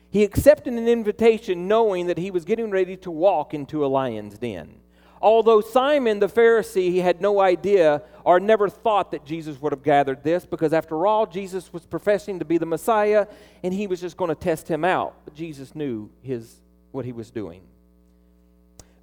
He 0.08 0.24
accepted 0.24 0.72
an 0.72 0.88
invitation 0.88 1.68
knowing 1.68 2.06
that 2.06 2.16
he 2.16 2.30
was 2.30 2.46
getting 2.46 2.70
ready 2.70 2.96
to 2.98 3.10
walk 3.10 3.52
into 3.52 3.84
a 3.84 3.88
lion's 3.88 4.38
den. 4.38 4.76
Although 5.20 5.60
Simon 5.60 6.18
the 6.18 6.28
Pharisee 6.28 6.90
he 6.90 7.00
had 7.00 7.20
no 7.20 7.42
idea 7.42 8.00
or 8.24 8.40
never 8.40 8.70
thought 8.70 9.10
that 9.10 9.26
Jesus 9.26 9.60
would 9.60 9.72
have 9.72 9.82
gathered 9.82 10.24
this, 10.24 10.46
because 10.46 10.72
after 10.72 11.06
all, 11.06 11.26
Jesus 11.26 11.74
was 11.74 11.84
professing 11.84 12.38
to 12.38 12.46
be 12.46 12.56
the 12.56 12.64
Messiah 12.64 13.26
and 13.62 13.74
he 13.74 13.86
was 13.86 14.00
just 14.00 14.16
going 14.16 14.30
to 14.30 14.34
test 14.34 14.66
him 14.66 14.82
out. 14.82 15.14
But 15.26 15.34
Jesus 15.34 15.74
knew 15.74 16.08
his, 16.22 16.54
what 16.90 17.04
he 17.04 17.12
was 17.12 17.30
doing. 17.30 17.60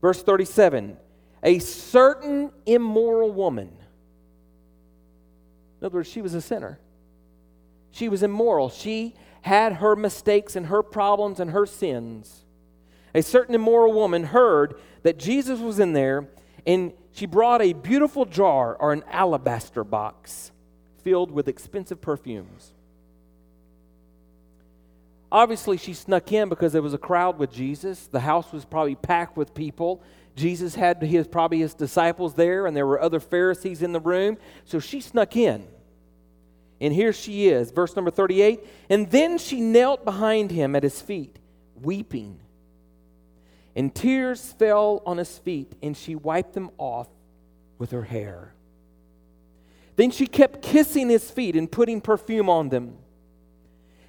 Verse 0.02 0.24
37 0.24 0.98
A 1.44 1.60
certain 1.60 2.52
immoral 2.66 3.32
woman, 3.32 3.72
in 5.80 5.86
other 5.86 5.96
words, 5.96 6.10
she 6.10 6.22
was 6.22 6.34
a 6.34 6.42
sinner. 6.42 6.80
She 7.92 8.08
was 8.08 8.24
immoral. 8.24 8.70
She 8.70 9.16
had 9.42 9.74
her 9.74 9.96
mistakes 9.96 10.56
and 10.56 10.68
her 10.68 10.84
problems 10.84 11.40
and 11.40 11.52
her 11.52 11.66
sins 11.66 12.42
a 13.14 13.22
certain 13.22 13.56
immoral 13.56 13.94
woman 13.94 14.24
heard 14.24 14.76
that 15.04 15.18
Jesus 15.18 15.60
was 15.60 15.80
in 15.80 15.94
there, 15.94 16.28
and 16.66 16.94
she 17.14 17.26
brought 17.26 17.62
a 17.62 17.74
beautiful 17.74 18.26
jar 18.26 18.76
or 18.76 18.94
an 18.94 19.04
alabaster 19.10 19.84
box 19.84 20.52
filled 21.04 21.32
with 21.32 21.48
expensive 21.48 22.00
perfumes. 22.00 22.74
Obviously, 25.32 25.78
she 25.78 25.94
snuck 25.94 26.32
in 26.32 26.50
because 26.50 26.74
there 26.74 26.82
was 26.82 26.94
a 26.94 26.98
crowd 26.98 27.40
with 27.40 27.52
Jesus. 27.52 28.08
The 28.08 28.20
house 28.20 28.52
was 28.52 28.66
probably 28.66 28.96
packed 28.96 29.38
with 29.38 29.54
people. 29.54 30.02
Jesus 30.36 30.76
had 30.76 31.02
his, 31.02 31.28
probably 31.28 31.60
his 31.60 31.74
disciples 31.74 32.34
there, 32.36 32.66
and 32.66 32.76
there 32.76 32.88
were 32.88 33.02
other 33.02 33.20
Pharisees 33.20 33.82
in 33.82 33.92
the 33.92 34.00
room. 34.00 34.38
So 34.66 34.80
she 34.80 35.02
snuck 35.02 35.36
in. 35.36 35.68
And 36.80 36.94
here 36.94 37.14
she 37.14 37.48
is, 37.48 37.72
verse 37.72 37.96
number 37.96 38.12
38. 38.12 38.60
And 38.90 39.10
then 39.12 39.38
she 39.38 39.62
knelt 39.62 40.04
behind 40.04 40.52
him 40.52 40.76
at 40.76 40.84
his 40.84 41.02
feet, 41.02 41.38
weeping 41.82 42.40
and 43.76 43.94
tears 43.94 44.54
fell 44.54 45.02
on 45.06 45.18
his 45.18 45.38
feet, 45.38 45.74
and 45.82 45.96
she 45.96 46.16
wiped 46.16 46.54
them 46.54 46.72
off 46.78 47.08
with 47.78 47.92
her 47.92 48.04
hair. 48.04 48.54
Then 49.96 50.12
she 50.12 50.28
kept 50.28 50.62
kissing 50.62 51.10
his 51.10 51.30
feet 51.30 51.56
and 51.56 51.72
putting 51.72 52.02
perfume 52.02 52.50
on 52.50 52.70
them. 52.70 52.98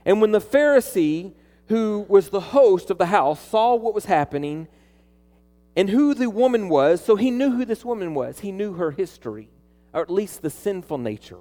And 0.05 0.21
when 0.21 0.33
the 0.33 0.41
Pharisee, 0.41 1.33
who 1.69 2.05
was 2.09 2.31
the 2.31 2.41
host 2.41 2.91
of 2.91 2.99
the 2.99 3.07
house, 3.07 3.41
saw 3.41 3.75
what 3.75 3.95
was 3.95 4.07
happening 4.07 4.69
and 5.77 5.89
who 5.89 6.15
the 6.15 6.29
woman 6.29 6.69
was, 6.69 7.05
so 7.05 7.17
he 7.17 7.31
knew 7.31 7.51
who 7.51 7.65
this 7.65 7.85
woman 7.85 8.15
was. 8.15 8.41
He 8.41 8.53
knew 8.53 8.75
her 8.75 8.91
history, 8.91 9.49
or 9.93 10.03
at 10.03 10.11
least 10.11 10.43
the 10.43 10.51
sinful 10.51 10.99
nature. 10.99 11.39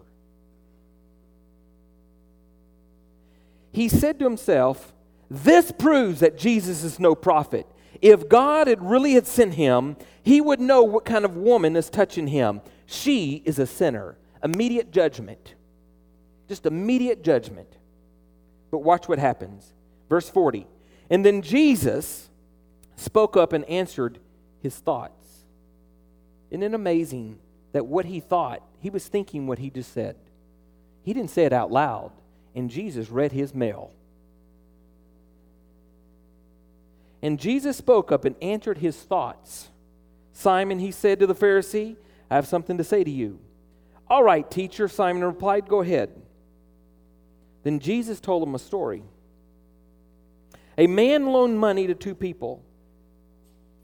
He 3.71 3.89
said 3.89 4.19
to 4.19 4.25
himself, 4.25 4.93
This 5.29 5.71
proves 5.71 6.19
that 6.19 6.37
Jesus 6.37 6.83
is 6.83 6.99
no 6.99 7.15
prophet. 7.15 7.65
If 8.01 8.27
God 8.27 8.67
had 8.67 8.81
really 8.81 9.13
had 9.13 9.27
sent 9.27 9.53
him, 9.53 9.95
he 10.23 10.41
would 10.41 10.59
know 10.59 10.83
what 10.83 11.05
kind 11.05 11.23
of 11.25 11.37
woman 11.37 11.75
is 11.75 11.89
touching 11.89 12.27
him. 12.27 12.61
She 12.85 13.41
is 13.45 13.59
a 13.59 13.67
sinner. 13.67 14.17
Immediate 14.43 14.91
judgment. 14.91 15.55
Just 16.47 16.65
immediate 16.65 17.23
judgment. 17.23 17.77
But 18.71 18.79
watch 18.79 19.07
what 19.07 19.19
happens. 19.19 19.73
Verse 20.09 20.29
40. 20.29 20.67
And 21.09 21.25
then 21.25 21.41
Jesus 21.41 22.29
spoke 23.01 23.35
up 23.35 23.53
and 23.53 23.65
answered 23.65 24.19
his 24.61 24.75
thoughts. 24.75 25.45
Isn't 26.49 26.63
it 26.63 26.73
amazing 26.73 27.39
that 27.71 27.85
what 27.85 28.05
he 28.05 28.19
thought, 28.19 28.61
he 28.79 28.89
was 28.89 29.07
thinking 29.07 29.47
what 29.47 29.59
he 29.59 29.69
just 29.69 29.93
said? 29.93 30.15
He 31.03 31.13
didn't 31.13 31.31
say 31.31 31.45
it 31.45 31.53
out 31.53 31.71
loud, 31.71 32.11
and 32.53 32.69
Jesus 32.69 33.09
read 33.09 33.31
his 33.31 33.55
mail. 33.55 33.91
And 37.21 37.39
Jesus 37.39 37.77
spoke 37.77 38.11
up 38.11 38.25
and 38.25 38.35
answered 38.41 38.79
his 38.79 38.97
thoughts. 38.97 39.69
Simon, 40.33 40.79
he 40.79 40.91
said 40.91 41.19
to 41.19 41.27
the 41.27 41.35
Pharisee, 41.35 41.95
I 42.29 42.35
have 42.35 42.47
something 42.47 42.77
to 42.77 42.83
say 42.83 43.03
to 43.03 43.11
you. 43.11 43.39
All 44.09 44.23
right, 44.23 44.49
teacher, 44.49 44.87
Simon 44.87 45.23
replied, 45.23 45.67
Go 45.67 45.81
ahead. 45.81 46.09
Then 47.63 47.79
Jesus 47.79 48.19
told 48.19 48.43
him 48.43 48.55
a 48.55 48.59
story. 48.59 49.03
A 50.77 50.87
man 50.87 51.27
loaned 51.27 51.59
money 51.59 51.87
to 51.87 51.93
two 51.93 52.15
people 52.15 52.63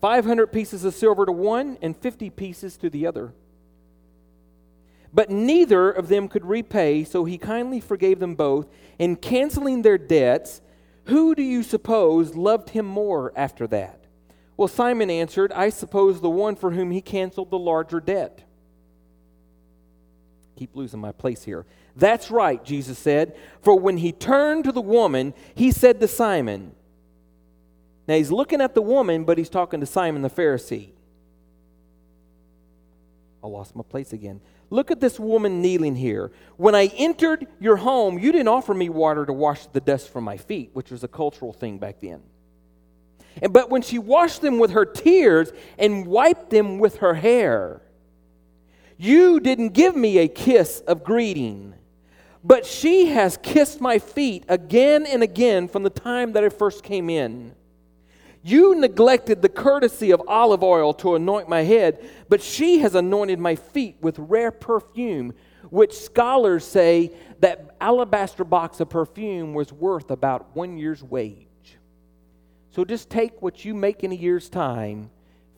500 0.08 0.54
pieces 0.54 0.86
of 0.86 0.94
silver 0.94 1.26
to 1.26 1.34
one 1.34 1.78
and 1.82 1.94
50 1.94 2.30
pieces 2.30 2.78
to 2.78 2.90
the 2.90 3.06
other. 3.06 3.34
But 5.14 5.30
neither 5.30 5.92
of 5.92 6.08
them 6.08 6.30
could 6.30 6.46
repay, 6.46 7.04
so 7.04 7.26
he 7.26 7.38
kindly 7.38 7.82
forgave 7.82 8.20
them 8.20 8.34
both, 8.34 8.70
and 8.98 9.22
canceling 9.22 9.82
their 9.82 9.98
debts, 9.98 10.62
who 11.08 11.36
do 11.36 11.44
you 11.44 11.62
suppose 11.62 12.36
loved 12.36 12.70
him 12.70 12.86
more 12.86 13.34
after 13.36 13.68
that? 13.68 14.06
Well, 14.56 14.70
Simon 14.70 15.10
answered, 15.10 15.52
I 15.52 15.68
suppose 15.68 16.22
the 16.22 16.30
one 16.30 16.56
for 16.56 16.72
whom 16.72 16.92
he 16.92 17.02
canceled 17.02 17.50
the 17.50 17.60
larger 17.60 18.00
debt. 18.00 18.46
keep 20.56 20.74
losing 20.74 21.02
my 21.02 21.12
place 21.12 21.44
here. 21.44 21.66
That's 21.98 22.32
right, 22.32 22.64
Jesus 22.64 22.98
said. 22.98 23.36
For 23.60 23.78
when 23.78 23.98
he 23.98 24.14
turned 24.14 24.64
to 24.64 24.72
the 24.72 24.80
woman, 24.80 25.34
he 25.54 25.70
said 25.70 26.00
to 26.00 26.08
Simon, 26.08 26.77
Now 28.08 28.16
he's 28.16 28.32
looking 28.32 28.62
at 28.62 28.74
the 28.74 28.82
woman, 28.82 29.26
but 29.26 29.38
he's 29.38 29.50
talking 29.50 29.80
to 29.82 29.86
Simon 29.86 30.22
the 30.22 30.30
Pharisee. 30.30 30.92
I 33.44 33.48
lost 33.48 33.76
my 33.76 33.84
place 33.84 34.14
again. 34.14 34.42
Look 34.70 34.92
at 34.92 35.00
this 35.00 35.20
woman 35.20 35.62
kneeling 35.62 35.96
here. 35.96 36.32
When 36.58 36.76
I 36.76 36.88
entered 36.98 37.48
your 37.60 37.78
home, 37.78 38.18
you 38.20 38.32
didn't 38.32 38.50
offer 38.50 38.74
me 38.74 38.90
water 38.90 39.26
to 39.26 39.34
wash 39.34 39.66
the 39.68 39.80
dust 39.80 40.10
from 40.10 40.24
my 40.24 40.38
feet, 40.38 40.72
which 40.74 40.92
was 40.92 41.04
a 41.04 41.08
cultural 41.08 41.54
thing 41.54 41.78
back 41.78 42.02
then. 42.02 42.22
And, 43.42 43.54
but 43.54 43.70
when 43.70 43.82
she 43.82 44.00
washed 44.00 44.42
them 44.42 44.60
with 44.60 44.72
her 44.72 44.86
tears 44.86 45.52
and 45.78 46.08
wiped 46.08 46.50
them 46.50 46.80
with 46.80 46.98
her 46.98 47.14
hair, 47.14 47.82
you 48.98 49.40
didn't 49.40 49.70
give 49.70 49.96
me 49.96 50.18
a 50.18 50.28
kiss 50.28 50.82
of 50.82 51.04
greeting, 51.04 51.76
but 52.44 52.66
she 52.66 53.08
has 53.08 53.38
kissed 53.38 53.80
my 53.80 54.00
feet 54.00 54.44
again 54.50 55.06
and 55.06 55.22
again 55.22 55.68
from 55.68 55.84
the 55.84 55.90
time 55.90 56.34
that 56.34 56.44
I 56.44 56.50
first 56.50 56.84
came 56.84 57.10
in. 57.10 57.54
You 58.48 58.76
neglected 58.76 59.42
the 59.42 59.50
courtesy 59.50 60.12
of 60.12 60.22
olive 60.26 60.64
oil 60.64 60.94
to 60.94 61.16
anoint 61.16 61.50
my 61.50 61.64
head, 61.64 62.10
but 62.30 62.42
she 62.42 62.80
has 62.80 62.96
anointed 62.96 63.40
my 63.40 63.58
feet 63.58 63.98
with 64.00 64.18
rare 64.18 64.52
perfume, 64.52 65.34
which 65.70 65.92
scholars 65.92 66.64
say 66.64 67.12
that 67.42 67.76
alabaster 67.82 68.46
box 68.46 68.80
of 68.80 68.90
perfume 68.90 69.54
was 69.54 69.74
worth 69.74 70.12
about 70.12 70.56
one 70.56 70.78
year's 70.78 71.04
wage. 71.04 71.78
So 72.72 72.86
just 72.86 73.10
take 73.10 73.42
what 73.42 73.66
you 73.66 73.74
make 73.74 74.06
in 74.06 74.14
a 74.14 74.16
year's 74.16 74.48
time, 74.48 75.10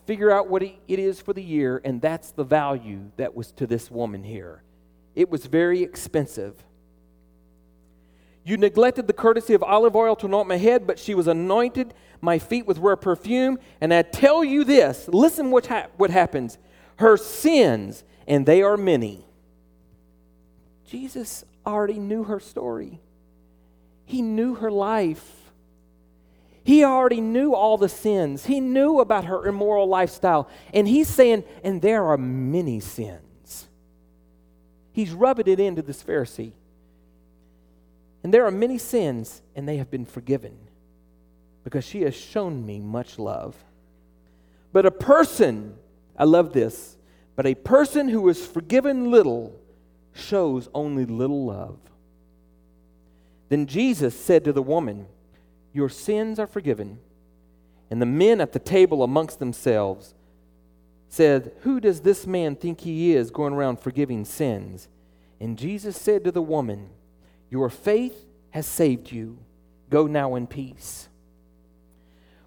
figure 0.08 0.32
out 0.32 0.50
what 0.50 0.64
it 0.64 0.80
is 0.88 1.22
for 1.22 1.34
the 1.34 1.44
year, 1.44 1.80
and 1.86 2.02
that's 2.02 2.32
the 2.32 2.44
value 2.44 3.12
that 3.18 3.36
was 3.36 3.52
to 3.52 3.68
this 3.68 3.92
woman 3.92 4.24
here. 4.24 4.64
It 5.14 5.30
was 5.30 5.46
very 5.46 5.84
expensive. 5.84 6.56
You 8.50 8.58
neglected 8.58 9.06
the 9.06 9.14
courtesy 9.14 9.54
of 9.54 9.62
olive 9.62 9.96
oil 9.96 10.16
to 10.16 10.26
anoint 10.26 10.48
my 10.48 10.58
head, 10.58 10.88
but 10.88 10.98
she 10.98 11.14
was 11.14 11.28
anointed 11.28 11.94
my 12.20 12.40
feet 12.40 12.66
with 12.66 12.80
rare 12.80 12.96
perfume. 12.96 13.60
And 13.80 13.94
I 13.94 14.02
tell 14.02 14.44
you 14.44 14.64
this 14.64 15.08
listen 15.08 15.52
what, 15.52 15.68
ha- 15.68 15.86
what 15.98 16.10
happens. 16.10 16.58
Her 16.96 17.16
sins, 17.16 18.04
and 18.28 18.48
they 18.48 18.64
are 18.64 18.76
many. 18.76 19.24
Jesus 20.88 21.46
already 21.64 22.00
knew 22.00 22.24
her 22.24 22.40
story, 22.40 23.00
he 24.06 24.24
knew 24.24 24.56
her 24.56 24.72
life. 24.72 25.36
He 26.64 26.84
already 26.84 27.22
knew 27.22 27.54
all 27.54 27.78
the 27.78 27.90
sins. 27.90 28.46
He 28.46 28.60
knew 28.60 29.00
about 29.00 29.26
her 29.26 29.48
immoral 29.48 29.88
lifestyle. 29.88 30.50
And 30.74 30.88
he's 30.88 31.08
saying, 31.08 31.44
and 31.64 31.82
there 31.82 32.04
are 32.04 32.18
many 32.18 32.80
sins. 32.80 33.68
He's 34.92 35.12
rubbing 35.12 35.48
it 35.48 35.60
into 35.60 35.82
this 35.82 36.04
Pharisee. 36.04 36.54
And 38.24 38.34
there 38.34 38.46
are 38.46 38.52
many 38.52 38.78
sins, 38.78 39.42
and 39.56 39.68
they 39.68 39.78
have 39.78 39.90
been 39.90 40.06
forgiven 40.06 40.58
because 41.64 41.86
she 41.86 42.02
has 42.02 42.16
shown 42.16 42.66
me 42.66 42.80
much 42.80 43.20
love. 43.20 43.56
But 44.72 44.86
a 44.86 44.92
person, 44.92 45.76
I 46.18 46.26
love 46.26 46.54
this, 46.54 46.98
but 47.36 47.46
a 47.46 47.56
person 47.56 48.10
who 48.10 48.28
is 48.30 48.46
forgiven 48.46 49.12
little 49.12 49.60
shows 50.14 50.70
only 50.74 51.06
little 51.06 51.46
love. 51.46 51.80
Then 53.50 53.66
Jesus 53.66 54.20
said 54.20 54.44
to 54.44 54.54
the 54.54 54.62
woman, 54.62 55.08
Your 55.74 55.90
sins 55.90 56.40
are 56.40 56.48
forgiven. 56.48 57.00
And 57.92 58.02
the 58.02 58.06
men 58.06 58.40
at 58.40 58.54
the 58.54 58.60
table 58.60 59.02
amongst 59.02 59.40
themselves 59.40 60.14
said, 61.08 61.52
Who 61.62 61.80
does 61.80 62.02
this 62.02 62.28
man 62.28 62.56
think 62.56 62.82
he 62.82 63.14
is 63.16 63.32
going 63.32 63.54
around 63.54 63.80
forgiving 63.80 64.26
sins? 64.26 64.88
And 65.40 65.58
Jesus 65.58 65.98
said 65.98 66.24
to 66.26 66.32
the 66.32 66.42
woman, 66.42 66.90
your 67.50 67.70
faith 67.70 68.26
has 68.52 68.66
saved 68.66 69.12
you. 69.12 69.38
Go 69.90 70.08
now 70.08 70.36
in 70.36 70.48
peace. 70.48 71.10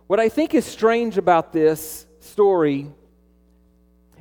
What 0.06 0.20
I 0.20 0.28
think 0.28 0.54
is 0.54 0.64
strange 0.64 1.18
about 1.18 1.52
this 1.52 2.06
story 2.20 2.90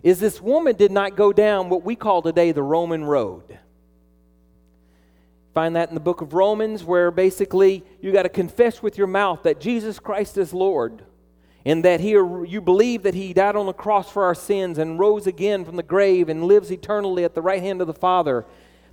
is 0.03 0.19
this 0.19 0.41
woman 0.41 0.75
did 0.75 0.91
not 0.91 1.15
go 1.15 1.31
down 1.31 1.69
what 1.69 1.83
we 1.83 1.95
call 1.95 2.21
today 2.21 2.51
the 2.51 2.63
Roman 2.63 3.03
road. 3.03 3.59
Find 5.53 5.75
that 5.75 5.89
in 5.89 5.95
the 5.95 6.01
book 6.01 6.21
of 6.21 6.33
Romans, 6.33 6.83
where 6.83 7.11
basically 7.11 7.83
you 7.99 8.11
got 8.11 8.23
to 8.23 8.29
confess 8.29 8.81
with 8.81 8.97
your 8.97 9.07
mouth 9.07 9.43
that 9.43 9.59
Jesus 9.59 9.99
Christ 9.99 10.37
is 10.37 10.53
Lord 10.53 11.03
and 11.65 11.85
that 11.85 11.99
he, 11.99 12.11
you 12.11 12.61
believe 12.63 13.03
that 13.03 13.13
he 13.13 13.33
died 13.33 13.55
on 13.55 13.65
the 13.67 13.73
cross 13.73 14.09
for 14.09 14.23
our 14.23 14.33
sins 14.33 14.77
and 14.77 14.97
rose 14.97 15.27
again 15.27 15.65
from 15.65 15.75
the 15.75 15.83
grave 15.83 16.29
and 16.29 16.45
lives 16.45 16.71
eternally 16.71 17.23
at 17.23 17.35
the 17.35 17.41
right 17.41 17.61
hand 17.61 17.81
of 17.81 17.87
the 17.87 17.93
Father. 17.93 18.45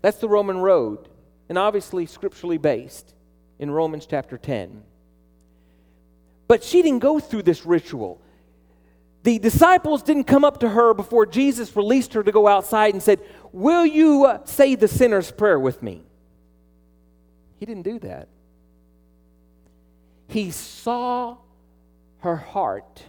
That's 0.02 0.18
the 0.18 0.28
Roman 0.28 0.58
road 0.58 1.08
and 1.48 1.58
obviously 1.58 2.06
scripturally 2.06 2.58
based 2.58 3.14
in 3.58 3.70
Romans 3.70 4.06
chapter 4.06 4.38
10. 4.38 4.82
But 6.46 6.64
she 6.64 6.82
didn't 6.82 7.00
go 7.00 7.20
through 7.20 7.42
this 7.42 7.66
ritual. 7.66 8.20
The 9.22 9.38
disciples 9.38 10.02
didn't 10.02 10.24
come 10.24 10.44
up 10.44 10.61
to 10.61 10.68
her 10.68 10.94
before 10.94 11.26
Jesus 11.26 11.74
released 11.76 12.14
her 12.14 12.22
to 12.22 12.32
go 12.32 12.46
outside 12.46 12.94
and 12.94 13.02
said, 13.02 13.20
Will 13.52 13.84
you 13.84 14.24
uh, 14.24 14.44
say 14.44 14.74
the 14.74 14.88
sinner's 14.88 15.30
prayer 15.30 15.58
with 15.58 15.82
me? 15.82 16.02
He 17.58 17.66
didn't 17.66 17.82
do 17.82 17.98
that. 18.00 18.28
He 20.28 20.50
saw 20.50 21.38
her 22.18 22.37
heart 22.37 23.02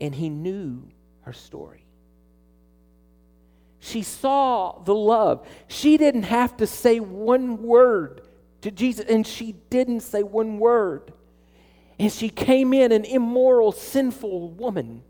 and 0.00 0.14
he 0.14 0.28
knew 0.28 0.82
her 1.22 1.32
story. 1.32 1.84
She 3.80 4.02
saw 4.02 4.78
the 4.82 4.94
love. 4.94 5.46
She 5.66 5.96
didn't 5.96 6.24
have 6.24 6.56
to 6.58 6.66
say 6.66 7.00
one 7.00 7.62
word 7.62 8.22
to 8.60 8.70
Jesus, 8.70 9.06
and 9.06 9.26
she 9.26 9.56
didn't 9.70 10.00
say 10.00 10.22
one 10.22 10.58
word. 10.58 11.12
And 11.98 12.12
she 12.12 12.28
came 12.28 12.72
in, 12.72 12.92
an 12.92 13.04
immoral, 13.04 13.72
sinful 13.72 14.50
woman, 14.52 15.02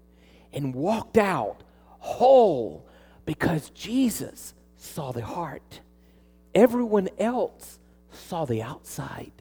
and 0.53 0.75
walked 0.75 1.19
out 1.19 1.63
whole 1.99 2.89
because 3.25 3.71
Jesus 3.71 4.55
saw 4.77 5.13
the 5.13 5.25
heart. 5.25 5.81
Everyone 6.55 7.09
else 7.19 7.79
saw 8.13 8.45
the 8.45 8.63
outside. 8.63 9.33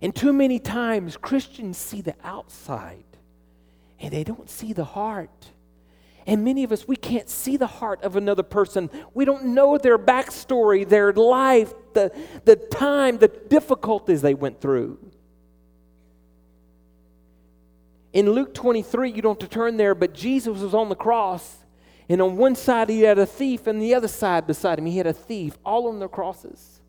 And 0.00 0.14
too 0.14 0.32
many 0.32 0.58
times, 0.58 1.16
Christians 1.16 1.76
see 1.76 2.00
the 2.00 2.14
outside 2.22 3.04
and 4.00 4.12
they 4.12 4.24
don't 4.24 4.48
see 4.48 4.72
the 4.72 4.84
heart. 4.84 5.50
And 6.28 6.44
many 6.44 6.62
of 6.62 6.72
us, 6.72 6.86
we 6.86 6.94
can't 6.94 7.30
see 7.30 7.56
the 7.56 7.66
heart 7.66 8.02
of 8.02 8.14
another 8.14 8.42
person. 8.42 8.90
We 9.14 9.24
don't 9.24 9.46
know 9.46 9.78
their 9.78 9.98
backstory, 9.98 10.86
their 10.86 11.10
life, 11.10 11.72
the, 11.94 12.14
the 12.44 12.54
time, 12.54 13.16
the 13.16 13.28
difficulties 13.28 14.20
they 14.20 14.34
went 14.34 14.60
through. 14.60 14.98
In 18.12 18.30
Luke 18.30 18.52
23, 18.52 19.10
you 19.10 19.22
don't 19.22 19.40
have 19.40 19.48
to 19.48 19.54
turn 19.54 19.78
there, 19.78 19.94
but 19.94 20.12
Jesus 20.12 20.60
was 20.60 20.74
on 20.74 20.90
the 20.90 20.94
cross. 20.94 21.64
And 22.10 22.20
on 22.20 22.36
one 22.36 22.54
side, 22.56 22.90
he 22.90 23.00
had 23.00 23.18
a 23.18 23.24
thief, 23.24 23.66
and 23.66 23.80
the 23.80 23.94
other 23.94 24.08
side 24.08 24.46
beside 24.46 24.78
him, 24.78 24.84
he 24.84 24.98
had 24.98 25.06
a 25.06 25.14
thief, 25.14 25.56
all 25.64 25.88
on 25.88 25.98
their 25.98 26.08
crosses. 26.08 26.82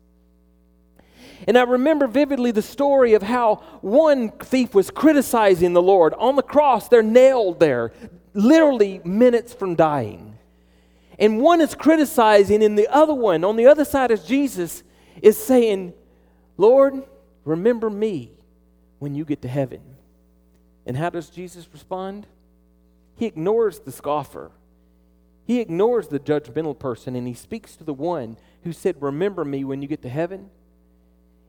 And 1.48 1.56
I 1.56 1.62
remember 1.62 2.06
vividly 2.06 2.50
the 2.50 2.60
story 2.60 3.14
of 3.14 3.22
how 3.22 3.56
one 3.80 4.32
thief 4.32 4.74
was 4.74 4.90
criticizing 4.90 5.72
the 5.72 5.80
Lord. 5.80 6.12
On 6.18 6.36
the 6.36 6.42
cross, 6.42 6.88
they're 6.88 7.02
nailed 7.02 7.58
there, 7.58 7.92
literally 8.34 9.00
minutes 9.04 9.52
from 9.52 9.74
dying. 9.74 10.36
And 11.18 11.40
one 11.40 11.60
is 11.60 11.74
criticizing, 11.74 12.62
and 12.62 12.78
the 12.78 12.88
other 12.88 13.14
one, 13.14 13.44
on 13.44 13.56
the 13.56 13.66
other 13.66 13.84
side 13.84 14.10
is 14.10 14.24
Jesus, 14.24 14.82
is 15.20 15.36
saying, 15.36 15.92
Lord, 16.56 17.02
remember 17.44 17.90
me 17.90 18.32
when 18.98 19.14
you 19.14 19.24
get 19.24 19.42
to 19.42 19.48
heaven. 19.48 19.80
And 20.86 20.96
how 20.96 21.10
does 21.10 21.28
Jesus 21.28 21.68
respond? 21.72 22.26
He 23.16 23.26
ignores 23.26 23.80
the 23.80 23.92
scoffer. 23.92 24.50
He 25.44 25.60
ignores 25.60 26.08
the 26.08 26.20
judgmental 26.20 26.78
person 26.78 27.16
and 27.16 27.26
he 27.26 27.34
speaks 27.34 27.76
to 27.76 27.84
the 27.84 27.92
one 27.92 28.36
who 28.62 28.72
said, 28.72 29.02
Remember 29.02 29.44
me 29.44 29.64
when 29.64 29.82
you 29.82 29.88
get 29.88 30.02
to 30.02 30.08
heaven. 30.08 30.48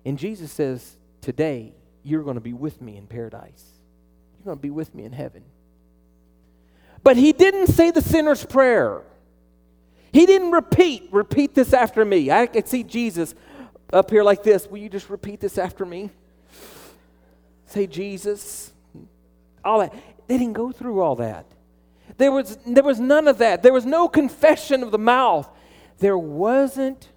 And 0.03 0.17
Jesus 0.17 0.51
says, 0.51 0.97
Today, 1.21 1.73
you're 2.03 2.23
going 2.23 2.35
to 2.35 2.41
be 2.41 2.53
with 2.53 2.81
me 2.81 2.97
in 2.97 3.07
paradise. 3.07 3.63
You're 4.37 4.45
going 4.45 4.57
to 4.57 4.61
be 4.61 4.69
with 4.69 4.93
me 4.95 5.05
in 5.05 5.11
heaven. 5.11 5.43
But 7.03 7.17
he 7.17 7.33
didn't 7.33 7.67
say 7.67 7.91
the 7.91 8.01
sinner's 8.01 8.45
prayer. 8.45 9.01
He 10.11 10.25
didn't 10.25 10.51
repeat, 10.51 11.09
repeat 11.11 11.55
this 11.55 11.73
after 11.73 12.03
me. 12.03 12.29
I 12.29 12.45
could 12.45 12.67
see 12.67 12.83
Jesus 12.83 13.33
up 13.91 14.11
here 14.11 14.23
like 14.23 14.43
this. 14.43 14.67
Will 14.67 14.77
you 14.77 14.89
just 14.89 15.09
repeat 15.09 15.39
this 15.39 15.57
after 15.57 15.85
me? 15.85 16.09
Say, 17.65 17.87
Jesus. 17.87 18.71
All 19.63 19.79
that. 19.79 19.93
They 20.27 20.37
didn't 20.37 20.53
go 20.53 20.71
through 20.71 21.01
all 21.01 21.15
that. 21.15 21.45
There 22.17 22.31
was, 22.31 22.57
there 22.67 22.83
was 22.83 22.99
none 22.99 23.27
of 23.27 23.37
that. 23.39 23.63
There 23.63 23.73
was 23.73 23.85
no 23.85 24.07
confession 24.07 24.83
of 24.83 24.91
the 24.91 24.97
mouth. 24.97 25.49
There 25.99 26.17
wasn't 26.17 27.07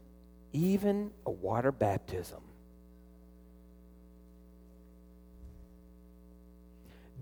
even 0.52 1.10
a 1.26 1.30
water 1.30 1.72
baptism. 1.72 2.40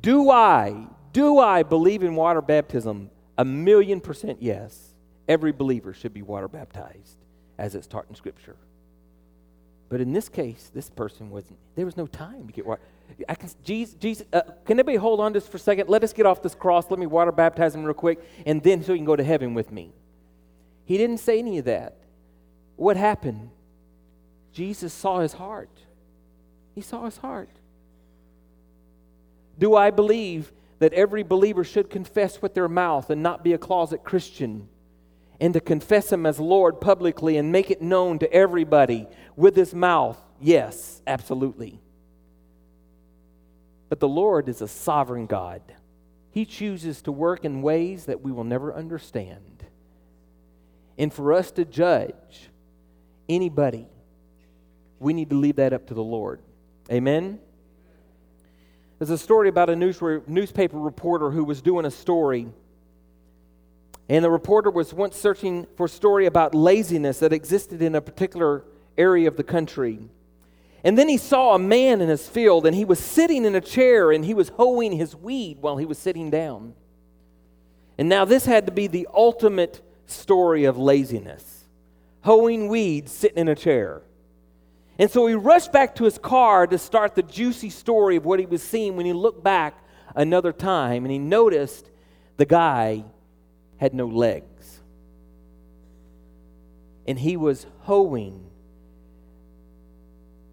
Do 0.01 0.31
I 0.31 0.87
do 1.13 1.39
I 1.39 1.63
believe 1.63 2.03
in 2.03 2.15
water 2.15 2.41
baptism? 2.41 3.11
a 3.39 3.45
million 3.45 4.01
percent 4.01 4.41
yes. 4.41 4.95
Every 5.29 5.53
believer 5.53 5.95
should 5.95 6.13
be 6.13 6.23
water 6.23 6.49
baptized 6.49 7.17
as 7.59 7.75
it's 7.75 7.87
taught 7.87 8.07
in 8.09 8.15
Scripture. 8.15 8.57
But 9.89 10.01
in 10.01 10.13
this 10.13 10.29
case, 10.29 10.71
this 10.75 10.91
person 10.91 11.31
wasn't, 11.31 11.59
there 11.77 11.85
was 11.85 11.97
no 11.97 12.07
time 12.07 12.47
to 12.47 12.53
get 12.53 12.67
water. 12.67 12.81
I 13.29 13.35
can, 13.35 13.51
Jesus, 13.63 13.95
Jesus 13.95 14.27
uh, 14.33 14.43
can 14.65 14.79
anybody 14.79 14.97
hold 14.97 15.21
on 15.21 15.33
this 15.33 15.47
for 15.47 15.59
a 15.59 15.61
second? 15.61 15.89
Let 15.89 16.03
us 16.03 16.13
get 16.13 16.25
off 16.25 16.43
this 16.43 16.55
cross. 16.55 16.91
Let 16.91 16.99
me 16.99 17.07
water 17.07 17.31
baptize 17.31 17.75
him 17.75 17.85
real 17.85 17.95
quick, 17.95 18.21
and 18.47 18.63
then 18.63 18.83
so 18.83 18.93
he 18.93 18.99
can 18.99 19.05
go 19.05 19.17
to 19.17 19.25
heaven 19.25 19.55
with 19.55 19.71
me. 19.71 19.93
He 20.85 20.97
didn't 20.97 21.19
say 21.19 21.39
any 21.39 21.59
of 21.59 21.67
that. 21.67 21.97
What 22.77 22.97
happened? 22.97 23.51
Jesus 24.53 24.93
saw 24.93 25.21
his 25.21 25.35
heart. 25.35 25.71
He 26.75 26.81
saw 26.81 27.05
his 27.05 27.19
heart. 27.19 27.51
Do 29.59 29.77
I 29.77 29.91
believe 29.91 30.53
that 30.83 30.93
every 30.95 31.23
believer 31.23 31.63
should 31.63 31.89
confess 31.89 32.43
with 32.43 32.55
their 32.55 32.69
mouth 32.69 33.09
and 33.09 33.23
not 33.23 33.45
be 33.45 33.53
a 33.53 33.59
closet 33.59 34.03
Christian? 34.03 34.69
And 35.41 35.55
to 35.55 35.61
confess 35.61 36.13
him 36.13 36.27
as 36.27 36.41
Lord 36.41 36.81
publicly 36.81 37.37
and 37.37 37.53
make 37.53 37.71
it 37.71 37.81
known 37.81 38.19
to 38.19 38.33
everybody 38.33 39.07
with 39.37 39.55
his 39.55 39.73
mouth? 39.73 40.19
Yes, 40.41 41.01
absolutely. 41.07 41.81
But 43.89 44.01
the 44.01 44.09
Lord 44.09 44.49
is 44.49 44.61
a 44.61 44.67
sovereign 44.67 45.27
God. 45.27 45.63
He 46.33 46.45
chooses 46.45 47.01
to 47.03 47.13
work 47.13 47.45
in 47.45 47.63
ways 47.63 48.07
that 48.07 48.21
we 48.21 48.33
will 48.33 48.43
never 48.43 48.75
understand. 48.75 49.65
And 50.99 51.13
for 51.13 51.33
us 51.33 51.53
to 51.53 51.65
judge 51.65 52.51
anybody, 53.29 53.87
we 54.99 55.13
need 55.13 55.31
to 55.31 55.37
leave 55.37 55.57
that 55.57 55.73
up 55.73 55.87
to 55.87 55.95
the 55.95 56.03
Lord. 56.03 56.41
Amen? 56.91 57.39
There's 59.03 59.11
a 59.11 59.19
story 59.19 59.49
about 59.49 59.69
a 59.69 59.75
news, 59.75 60.01
newspaper 60.29 60.79
reporter 60.79 61.33
who 61.33 61.43
was 61.43 61.61
doing 61.61 61.85
a 61.87 61.91
story. 61.91 62.47
And 64.09 64.25
the 64.25 64.31
reporter 64.31 64.71
was 64.71 64.95
once 64.95 65.17
searching 65.17 65.67
for 65.77 65.87
a 65.87 65.89
story 65.89 66.27
about 66.27 66.55
laziness 66.55 67.19
that 67.19 67.33
existed 67.33 67.83
in 67.83 67.97
a 67.97 68.01
particular 68.01 68.63
area 68.97 69.27
of 69.27 69.37
the 69.37 69.43
country. 69.43 70.09
And 70.85 70.97
then 70.97 71.09
he 71.09 71.17
saw 71.17 71.57
a 71.57 71.59
man 71.59 72.01
in 72.01 72.09
his 72.09 72.29
field, 72.29 72.65
and 72.65 72.77
he 72.77 72.85
was 72.85 73.01
sitting 73.01 73.45
in 73.45 73.57
a 73.57 73.61
chair 73.61 74.13
and 74.13 74.25
he 74.25 74.35
was 74.35 74.51
hoeing 74.51 74.93
his 74.93 75.17
weed 75.17 75.59
while 75.61 75.79
he 75.79 75.85
was 75.85 75.99
sitting 75.99 76.31
down. 76.31 76.73
And 77.99 78.09
now, 78.09 78.25
this 78.25 78.47
had 78.47 78.67
to 78.67 78.73
be 78.73 78.87
the 78.87 79.09
ultimate 79.13 79.81
story 80.07 80.65
of 80.65 80.79
laziness 80.79 81.65
hoeing 82.21 82.69
weeds 82.69 83.11
sitting 83.11 83.39
in 83.39 83.49
a 83.49 83.57
chair. 83.57 84.03
And 84.99 85.11
so 85.11 85.27
he 85.27 85.35
rushed 85.35 85.73
back 85.73 85.95
to 85.97 86.05
his 86.05 86.19
car 86.19 86.67
to 86.67 86.79
start 86.79 87.15
the 87.15 87.23
juicy 87.23 87.71
story 87.71 88.17
of 88.17 88.25
what 88.25 88.39
he 88.39 88.47
was 88.47 88.63
seeing 88.63 88.97
when 88.97 89.07
he 89.07 89.13
looked 89.13 89.43
back 89.43 89.83
another 90.15 90.53
time 90.53 91.05
and 91.05 91.13
he 91.13 91.19
noticed 91.19 91.91
the 92.37 92.45
guy 92.45 93.05
had 93.79 93.95
no 93.95 94.07
legs. 94.07 94.81
And 97.07 97.19
he 97.19 97.37
was 97.37 97.67
hoeing 97.81 98.49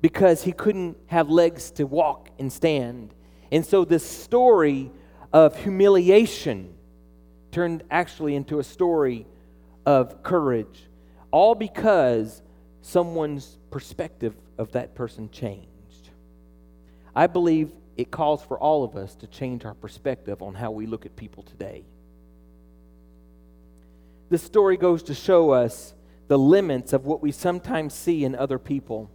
because 0.01 0.43
he 0.43 0.51
couldn't 0.51 0.97
have 1.07 1.29
legs 1.29 1.71
to 1.71 1.83
walk 1.83 2.29
and 2.39 2.51
stand. 2.51 3.13
And 3.51 3.65
so 3.65 3.83
this 3.83 4.05
story 4.05 4.91
of 5.33 5.57
humiliation 5.61 6.73
turned 7.51 7.83
actually 7.91 8.35
into 8.35 8.59
a 8.59 8.63
story 8.63 9.27
of 9.85 10.23
courage, 10.23 10.87
all 11.31 11.55
because 11.55 12.41
someone's 12.81 13.57
perspective 13.71 14.35
of 14.57 14.71
that 14.73 14.95
person 14.95 15.29
changed. 15.29 16.09
I 17.15 17.27
believe 17.27 17.71
it 17.97 18.11
calls 18.11 18.43
for 18.43 18.57
all 18.57 18.83
of 18.83 18.95
us 18.95 19.15
to 19.15 19.27
change 19.27 19.65
our 19.65 19.73
perspective 19.73 20.41
on 20.41 20.55
how 20.55 20.71
we 20.71 20.85
look 20.85 21.05
at 21.05 21.15
people 21.15 21.43
today. 21.43 21.83
This 24.29 24.43
story 24.43 24.77
goes 24.77 25.03
to 25.03 25.13
show 25.13 25.51
us 25.51 25.93
the 26.27 26.37
limits 26.37 26.93
of 26.93 27.05
what 27.05 27.21
we 27.21 27.31
sometimes 27.31 27.93
see 27.93 28.23
in 28.23 28.35
other 28.35 28.59
people. 28.59 29.09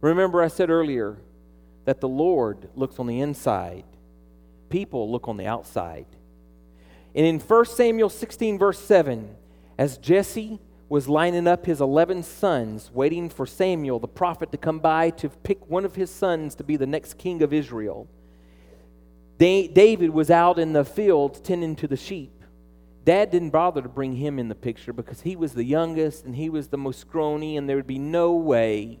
Remember, 0.00 0.42
I 0.42 0.48
said 0.48 0.70
earlier 0.70 1.16
that 1.86 2.00
the 2.00 2.08
Lord 2.08 2.68
looks 2.76 2.98
on 2.98 3.06
the 3.06 3.20
inside, 3.20 3.84
people 4.68 5.10
look 5.10 5.26
on 5.26 5.36
the 5.36 5.46
outside. 5.46 6.06
And 7.14 7.26
in 7.26 7.40
1 7.40 7.64
Samuel 7.64 8.10
16, 8.10 8.58
verse 8.58 8.78
7, 8.78 9.34
as 9.78 9.98
Jesse 9.98 10.60
was 10.90 11.08
lining 11.08 11.46
up 11.46 11.64
his 11.64 11.80
11 11.80 12.22
sons, 12.22 12.90
waiting 12.92 13.30
for 13.30 13.46
Samuel, 13.46 13.98
the 13.98 14.08
prophet, 14.08 14.52
to 14.52 14.58
come 14.58 14.78
by 14.78 15.08
to 15.10 15.30
pick 15.30 15.66
one 15.70 15.86
of 15.86 15.94
his 15.94 16.10
sons 16.10 16.54
to 16.56 16.64
be 16.64 16.76
the 16.76 16.86
next 16.86 17.16
king 17.16 17.42
of 17.42 17.54
Israel, 17.54 18.06
David 19.38 20.10
was 20.10 20.30
out 20.30 20.58
in 20.58 20.74
the 20.74 20.84
fields 20.84 21.40
tending 21.40 21.74
to 21.76 21.88
the 21.88 21.96
sheep. 21.96 22.44
Dad 23.06 23.30
didn't 23.30 23.48
bother 23.48 23.80
to 23.80 23.88
bring 23.88 24.16
him 24.16 24.38
in 24.38 24.50
the 24.50 24.54
picture 24.54 24.92
because 24.92 25.22
he 25.22 25.34
was 25.34 25.54
the 25.54 25.64
youngest 25.64 26.26
and 26.26 26.36
he 26.36 26.50
was 26.50 26.68
the 26.68 26.76
most 26.76 27.00
scrawny, 27.00 27.56
and 27.56 27.66
there 27.66 27.76
would 27.76 27.86
be 27.86 27.98
no 27.98 28.34
way 28.34 29.00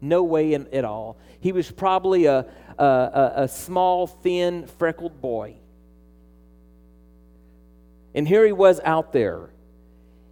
no 0.00 0.22
way 0.22 0.54
in, 0.54 0.66
at 0.72 0.84
all. 0.84 1.18
He 1.40 1.52
was 1.52 1.70
probably 1.70 2.26
a, 2.26 2.46
a, 2.78 2.84
a, 2.84 3.32
a 3.36 3.48
small, 3.48 4.06
thin, 4.06 4.66
freckled 4.66 5.20
boy. 5.20 5.56
And 8.14 8.26
here 8.26 8.44
he 8.44 8.52
was 8.52 8.80
out 8.84 9.12
there, 9.12 9.50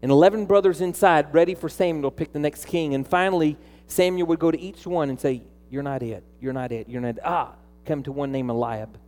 and 0.03 0.11
11 0.11 0.47
brothers 0.47 0.81
inside, 0.81 1.33
ready 1.35 1.55
for 1.55 1.69
Samuel 1.69 2.11
to 2.11 2.17
pick 2.17 2.33
the 2.33 2.39
next 2.39 2.67
king. 2.67 2.95
And 2.95 3.07
finally, 3.07 3.57
Samuel 3.87 4.27
would 4.29 4.39
go 4.39 4.51
to 4.51 4.61
each 4.61 4.87
one 4.87 5.11
and 5.11 5.21
say, 5.21 5.43
You're 5.71 5.83
not 5.83 6.03
it. 6.03 6.23
You're 6.41 6.53
not 6.53 6.73
it. 6.73 6.89
You're 6.89 7.01
not 7.01 7.17
it. 7.17 7.23
Ah, 7.25 7.55
come 7.85 8.03
to 8.05 8.13
one 8.13 8.31
named 8.31 8.51
Eliab 8.51 8.99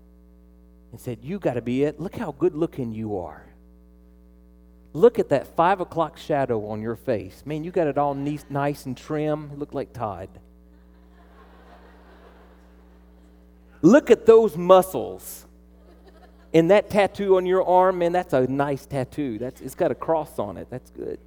and 0.90 1.00
said, 1.00 1.18
You 1.22 1.38
got 1.38 1.54
to 1.54 1.62
be 1.62 1.84
it. 1.84 2.00
Look 2.00 2.16
how 2.16 2.32
good 2.32 2.54
looking 2.54 2.92
you 2.92 3.18
are. 3.18 3.44
Look 4.92 5.20
at 5.20 5.28
that 5.28 5.54
five 5.54 5.80
o'clock 5.80 6.18
shadow 6.18 6.66
on 6.66 6.82
your 6.82 6.96
face. 6.96 7.44
Man, 7.46 7.62
you 7.62 7.70
got 7.70 7.86
it 7.86 7.96
all 7.96 8.14
nice, 8.14 8.44
nice 8.50 8.86
and 8.86 8.96
trim. 8.96 9.56
Look 9.56 9.72
like 9.72 9.92
Todd. 9.92 10.28
Look 13.82 14.10
at 14.10 14.26
those 14.26 14.56
muscles. 14.56 15.46
And 16.52 16.70
that 16.70 16.90
tattoo 16.90 17.36
on 17.36 17.46
your 17.46 17.64
arm, 17.64 17.98
man, 17.98 18.12
that's 18.12 18.32
a 18.32 18.46
nice 18.46 18.84
tattoo. 18.84 19.38
That's, 19.38 19.60
it's 19.60 19.74
got 19.74 19.90
a 19.90 19.94
cross 19.94 20.38
on 20.38 20.56
it. 20.56 20.68
That's 20.68 20.90
good. 20.90 21.18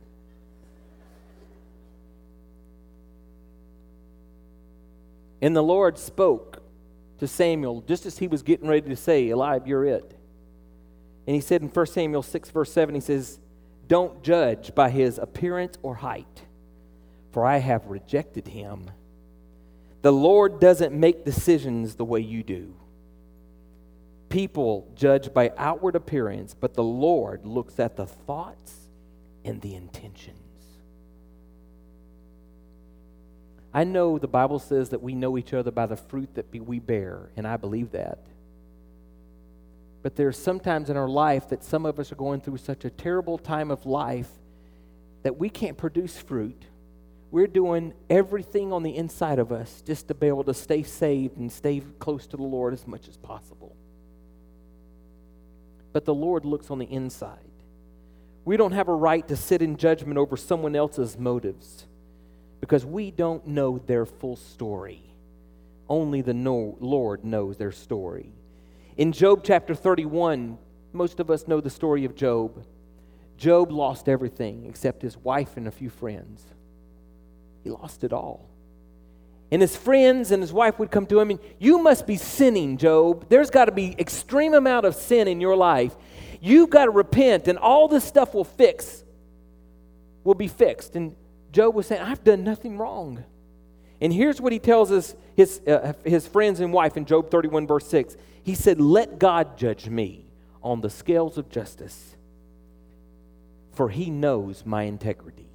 And 5.42 5.56
the 5.56 5.64
Lord 5.64 5.98
spoke 5.98 6.62
to 7.20 7.28
Samuel 7.28 7.84
just 7.88 8.06
as 8.06 8.18
he 8.18 8.28
was 8.28 8.44
getting 8.44 8.68
ready 8.68 8.90
to 8.90 8.96
say, 8.96 9.30
Eliab, 9.30 9.68
you're 9.68 9.86
it. 9.86 10.18
And 11.26 11.36
he 11.36 11.42
said 11.42 11.62
in 11.62 11.70
1 11.70 11.86
Samuel 11.86 12.24
6, 12.24 12.50
verse 12.50 12.72
7, 12.72 12.96
he 12.96 13.02
says, 13.02 13.40
Don't 13.88 14.24
judge 14.24 14.76
by 14.76 14.90
his 14.90 15.18
appearance 15.18 15.78
or 15.82 15.96
height, 15.96 16.44
for 17.32 17.46
I 17.46 17.58
have 17.58 17.88
rejected 17.88 18.48
him. 18.48 18.92
The 20.02 20.12
Lord 20.12 20.60
doesn't 20.60 20.94
make 20.94 21.24
decisions 21.24 21.96
the 21.96 22.04
way 22.04 22.20
you 22.20 22.44
do. 22.44 22.74
People 24.34 24.92
judge 24.96 25.32
by 25.32 25.52
outward 25.58 25.96
appearance, 25.96 26.56
but 26.60 26.74
the 26.74 26.84
Lord 26.84 27.46
looks 27.46 27.80
at 27.80 27.96
the 27.96 28.08
thoughts 28.08 28.88
and 29.46 29.62
the 29.62 29.76
intentions. 29.76 30.40
I 33.72 33.84
know 33.84 34.18
the 34.18 34.28
Bible 34.28 34.58
says 34.58 34.90
that 34.90 35.04
we 35.04 35.14
know 35.14 35.38
each 35.38 35.54
other 35.54 35.70
by 35.70 35.86
the 35.86 35.96
fruit 35.96 36.34
that 36.34 36.48
we 36.52 36.80
bear, 36.80 37.30
and 37.38 37.48
I 37.48 37.58
believe 37.58 37.92
that. 37.92 38.26
But 40.02 40.16
there's 40.16 40.36
sometimes 40.36 40.90
in 40.90 40.98
our 40.98 41.08
life 41.08 41.50
that 41.50 41.64
some 41.64 41.86
of 41.86 42.00
us 42.00 42.12
are 42.12 42.16
going 42.16 42.42
through 42.42 42.58
such 42.58 42.86
a 42.86 42.90
terrible 42.90 43.38
time 43.38 43.70
of 43.70 43.86
life 43.86 44.32
that 45.22 45.38
we 45.38 45.48
can't 45.48 45.78
produce 45.78 46.18
fruit 46.18 46.66
we're 47.30 47.48
doing 47.48 47.96
everything 48.12 48.72
on 48.72 48.84
the 48.84 48.96
inside 48.96 49.40
of 49.40 49.52
us 49.52 49.82
just 49.88 50.08
to 50.08 50.14
be 50.14 50.28
able 50.28 50.44
to 50.44 50.54
stay 50.54 50.84
saved 50.84 51.36
and 51.38 51.52
stay 51.52 51.82
close 51.98 52.28
to 52.28 52.38
the 52.38 52.44
Lord 52.44 52.76
as 52.76 52.86
much 52.86 53.08
as 53.08 53.18
possible. 53.18 53.76
But 55.94 56.06
the 56.06 56.14
Lord 56.14 56.44
looks 56.44 56.70
on 56.70 56.80
the 56.80 56.92
inside. 56.92 57.38
We 58.46 58.58
don't 58.58 58.74
have 58.74 58.90
a 58.90 58.96
right 58.96 59.26
to 59.30 59.38
sit 59.38 59.62
in 59.62 59.78
judgment 59.78 60.18
over 60.18 60.36
someone 60.36 60.76
else's 60.76 61.18
motives 61.18 61.86
because 62.60 62.86
we 62.86 63.12
don't 63.12 63.48
know 63.48 63.78
their 63.78 64.06
full 64.06 64.36
story. 64.36 65.04
Only 65.88 66.22
the 66.22 66.34
Lord 66.34 67.24
knows 67.24 67.58
their 67.58 67.72
story. 67.72 68.32
In 68.98 69.12
Job 69.12 69.42
chapter 69.44 69.76
31, 69.76 70.58
most 70.92 71.20
of 71.20 71.30
us 71.30 71.48
know 71.48 71.62
the 71.62 71.70
story 71.70 72.06
of 72.06 72.16
Job. 72.16 72.66
Job 73.38 73.72
lost 73.72 74.10
everything 74.10 74.66
except 74.66 75.02
his 75.02 75.18
wife 75.18 75.58
and 75.58 75.68
a 75.68 75.72
few 75.72 75.90
friends. 75.90 76.44
He 77.64 77.70
lost 77.70 78.04
it 78.04 78.14
all. 78.14 78.50
And 79.54 79.62
his 79.62 79.78
friends 79.78 80.32
and 80.32 80.42
his 80.42 80.52
wife 80.52 80.80
would 80.80 80.90
come 80.90 81.06
to 81.06 81.20
him 81.20 81.30
and, 81.30 81.40
You 81.60 81.78
must 81.78 82.08
be 82.08 82.16
sinning, 82.16 82.76
Job. 82.76 83.28
There's 83.30 83.52
got 83.52 83.66
to 83.66 83.72
be 83.72 83.96
extreme 84.00 84.56
amount 84.56 84.88
of 84.88 84.96
sin 84.96 85.28
in 85.28 85.40
your 85.40 85.56
life. 85.56 85.96
You've 86.42 86.72
got 86.72 86.86
to 86.86 86.92
repent, 86.92 87.48
and 87.48 87.60
all 87.60 87.88
this 87.88 88.04
stuff 88.04 88.34
will 88.34 88.46
fix, 88.46 89.04
will 90.24 90.34
be 90.34 90.48
fixed. 90.48 90.96
And 90.96 91.16
Job 91.52 91.76
was 91.76 91.86
saying, 91.86 92.02
I've 92.02 92.24
done 92.24 92.44
nothing 92.44 92.80
wrong. 92.80 93.24
And 94.02 94.12
here's 94.12 94.42
what 94.42 94.54
he 94.54 94.58
tells 94.58 94.92
us 94.92 95.14
his, 95.36 95.62
uh, 95.68 95.94
his 96.04 96.28
friends 96.28 96.60
and 96.60 96.74
wife 96.74 96.98
in 96.98 97.06
Job 97.06 97.30
31, 97.30 97.68
verse 97.68 97.86
6. 97.86 98.18
He 98.42 98.56
said, 98.56 98.82
Let 98.82 99.20
God 99.20 99.56
judge 99.56 99.88
me 99.88 100.26
on 100.64 100.82
the 100.82 100.90
scales 100.90 101.38
of 101.38 101.52
justice, 101.52 102.16
for 103.74 103.90
he 103.90 104.10
knows 104.10 104.66
my 104.66 104.82
integrity. 104.84 105.53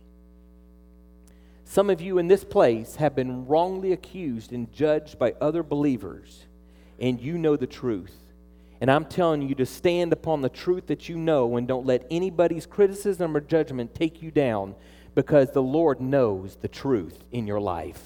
Some 1.71 1.91
of 1.91 2.01
you 2.01 2.17
in 2.17 2.29
this 2.29 2.45
place 2.45 2.97
have 2.97 3.15
been 3.15 3.47
wrongly 3.47 3.93
accused 3.93 4.55
and 4.55 4.73
judged 4.73 5.19
by 5.19 5.35
other 5.39 5.63
believers, 5.63 6.47
and 6.99 7.21
you 7.21 7.37
know 7.37 7.57
the 7.57 7.67
truth. 7.67 8.17
And 8.81 8.91
I'm 8.91 9.05
telling 9.05 9.43
you 9.43 9.55
to 9.57 9.67
stand 9.67 10.15
upon 10.15 10.41
the 10.41 10.49
truth 10.49 10.87
that 10.87 11.11
you 11.11 11.19
know 11.19 11.59
and 11.59 11.69
don't 11.69 11.85
let 11.85 12.07
anybody's 12.11 12.65
criticism 12.65 13.37
or 13.37 13.43
judgment 13.43 13.95
take 13.95 14.23
you 14.23 14.31
down 14.31 14.77
because 15.15 15.51
the 15.51 15.63
Lord 15.63 16.01
knows 16.01 16.57
the 16.57 16.69
truth 16.69 17.23
in 17.33 17.47
your 17.47 17.61
life. 17.61 18.03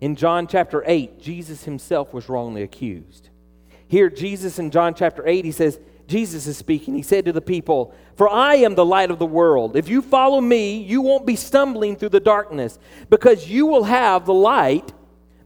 In 0.00 0.16
John 0.16 0.46
chapter 0.46 0.82
8, 0.86 1.20
Jesus 1.20 1.64
himself 1.64 2.14
was 2.14 2.30
wrongly 2.30 2.62
accused. 2.62 3.28
Here, 3.88 4.08
Jesus 4.08 4.58
in 4.58 4.70
John 4.70 4.94
chapter 4.94 5.28
8, 5.28 5.44
he 5.44 5.52
says, 5.52 5.78
Jesus 6.06 6.46
is 6.46 6.56
speaking. 6.56 6.94
He 6.94 7.02
said 7.02 7.24
to 7.24 7.32
the 7.32 7.40
people, 7.40 7.94
For 8.16 8.28
I 8.28 8.56
am 8.56 8.74
the 8.74 8.84
light 8.84 9.10
of 9.10 9.18
the 9.18 9.26
world. 9.26 9.76
If 9.76 9.88
you 9.88 10.02
follow 10.02 10.40
me, 10.40 10.82
you 10.82 11.00
won't 11.00 11.26
be 11.26 11.36
stumbling 11.36 11.96
through 11.96 12.10
the 12.10 12.20
darkness, 12.20 12.78
because 13.08 13.48
you 13.48 13.66
will 13.66 13.84
have 13.84 14.26
the 14.26 14.34
light 14.34 14.92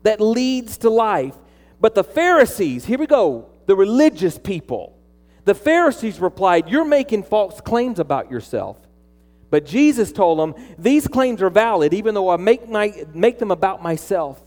that 0.03 0.21
leads 0.21 0.79
to 0.79 0.91
life. 0.91 1.35
But 1.81 1.95
the 1.95 2.05
Pharisees, 2.05 2.85
here 2.85 2.99
we 2.99 3.07
go, 3.07 3.51
the 3.67 3.77
religious 3.77 4.39
people, 4.39 4.97
the 5.45 5.55
Pharisees 5.55 6.19
replied, 6.21 6.69
You're 6.69 6.85
making 6.85 7.25
false 7.25 7.61
claims 7.61 7.99
about 7.99 8.31
yourself. 8.31 8.79
But 9.51 9.65
Jesus 9.65 10.13
told 10.13 10.39
them, 10.39 10.55
These 10.79 11.07
claims 11.07 11.41
are 11.43 11.51
valid, 11.51 11.95
even 11.95 12.15
though 12.15 12.31
I 12.31 12.37
make, 12.37 12.69
my, 12.69 13.05
make 13.15 13.39
them 13.39 13.51
about 13.51 13.83
myself. 13.83 14.43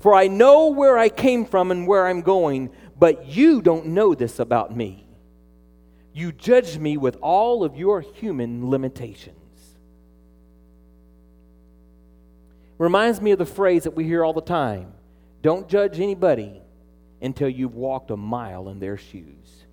For 0.00 0.14
I 0.14 0.26
know 0.26 0.66
where 0.68 0.98
I 0.98 1.08
came 1.08 1.44
from 1.44 1.70
and 1.70 1.86
where 1.86 2.08
I'm 2.08 2.22
going, 2.22 2.70
but 2.98 3.26
you 3.26 3.62
don't 3.62 3.86
know 3.86 4.14
this 4.14 4.40
about 4.40 4.76
me. 4.76 5.01
You 6.12 6.32
judge 6.32 6.78
me 6.78 6.96
with 6.96 7.16
all 7.20 7.64
of 7.64 7.76
your 7.76 8.00
human 8.00 8.68
limitations. 8.68 9.36
Reminds 12.78 13.20
me 13.20 13.30
of 13.30 13.38
the 13.38 13.46
phrase 13.46 13.84
that 13.84 13.94
we 13.94 14.04
hear 14.04 14.24
all 14.24 14.32
the 14.32 14.40
time 14.40 14.92
don't 15.42 15.68
judge 15.68 15.98
anybody 15.98 16.62
until 17.20 17.48
you've 17.48 17.74
walked 17.74 18.10
a 18.10 18.16
mile 18.16 18.68
in 18.68 18.78
their 18.78 18.96
shoes. 18.96 19.64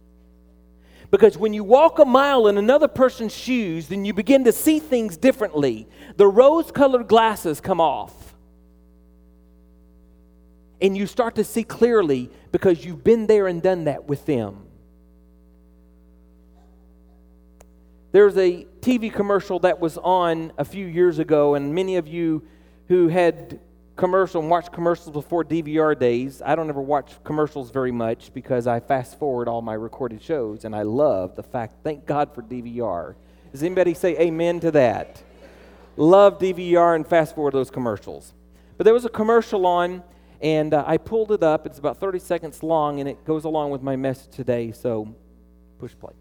Because 1.11 1.37
when 1.37 1.53
you 1.53 1.63
walk 1.63 1.99
a 1.99 2.05
mile 2.05 2.47
in 2.47 2.57
another 2.57 2.87
person's 2.87 3.33
shoes, 3.33 3.87
then 3.87 4.05
you 4.05 4.13
begin 4.13 4.43
to 4.43 4.51
see 4.51 4.79
things 4.79 5.17
differently. 5.17 5.87
The 6.17 6.27
rose 6.27 6.71
colored 6.71 7.07
glasses 7.07 7.59
come 7.59 7.81
off. 7.81 8.13
And 10.81 10.95
you 10.95 11.07
start 11.07 11.35
to 11.35 11.43
see 11.43 11.63
clearly 11.63 12.29
because 12.51 12.85
you've 12.85 13.03
been 13.03 13.27
there 13.27 13.47
and 13.47 13.61
done 13.61 13.85
that 13.85 14.05
with 14.05 14.25
them. 14.25 14.68
There's 18.11 18.37
a 18.37 18.65
TV 18.81 19.13
commercial 19.13 19.59
that 19.59 19.79
was 19.79 19.99
on 19.99 20.51
a 20.57 20.65
few 20.65 20.87
years 20.87 21.19
ago, 21.19 21.53
and 21.53 21.75
many 21.75 21.97
of 21.97 22.07
you 22.07 22.41
who 22.87 23.07
had 23.07 23.59
commercial 23.95 24.41
and 24.41 24.49
watched 24.49 24.71
commercials 24.71 25.11
before 25.11 25.43
DVR 25.43 25.97
days. 25.97 26.41
I 26.43 26.55
don't 26.55 26.69
ever 26.69 26.81
watch 26.81 27.11
commercials 27.23 27.69
very 27.69 27.91
much 27.91 28.33
because 28.33 28.65
I 28.65 28.79
fast 28.79 29.19
forward 29.19 29.47
all 29.47 29.61
my 29.61 29.75
recorded 29.75 30.23
shows, 30.23 30.65
and 30.65 30.75
I 30.75 30.81
love 30.81 31.35
the 31.35 31.43
fact, 31.43 31.83
thank 31.83 32.07
God 32.07 32.33
for 32.33 32.41
DVR. 32.41 33.13
Does 33.51 33.61
anybody 33.61 33.93
say 33.93 34.17
amen 34.17 34.59
to 34.61 34.71
that? 34.71 35.21
Love 35.95 36.39
DVR 36.39 36.95
and 36.95 37.05
fast 37.05 37.35
forward 37.35 37.53
those 37.53 37.69
commercials. 37.69 38.33
But 38.77 38.85
there 38.85 38.93
was 38.93 39.05
a 39.05 39.09
commercial 39.09 39.67
on, 39.67 40.01
and 40.41 40.73
uh, 40.73 40.83
I 40.87 40.97
pulled 40.97 41.31
it 41.31 41.43
up. 41.43 41.67
It's 41.67 41.77
about 41.77 41.99
30 41.99 42.17
seconds 42.17 42.63
long, 42.63 43.01
and 43.01 43.07
it 43.07 43.23
goes 43.23 43.43
along 43.43 43.69
with 43.69 43.83
my 43.83 43.95
message 43.95 44.33
today, 44.35 44.71
so 44.71 45.13
push 45.77 45.93
play. 45.99 46.13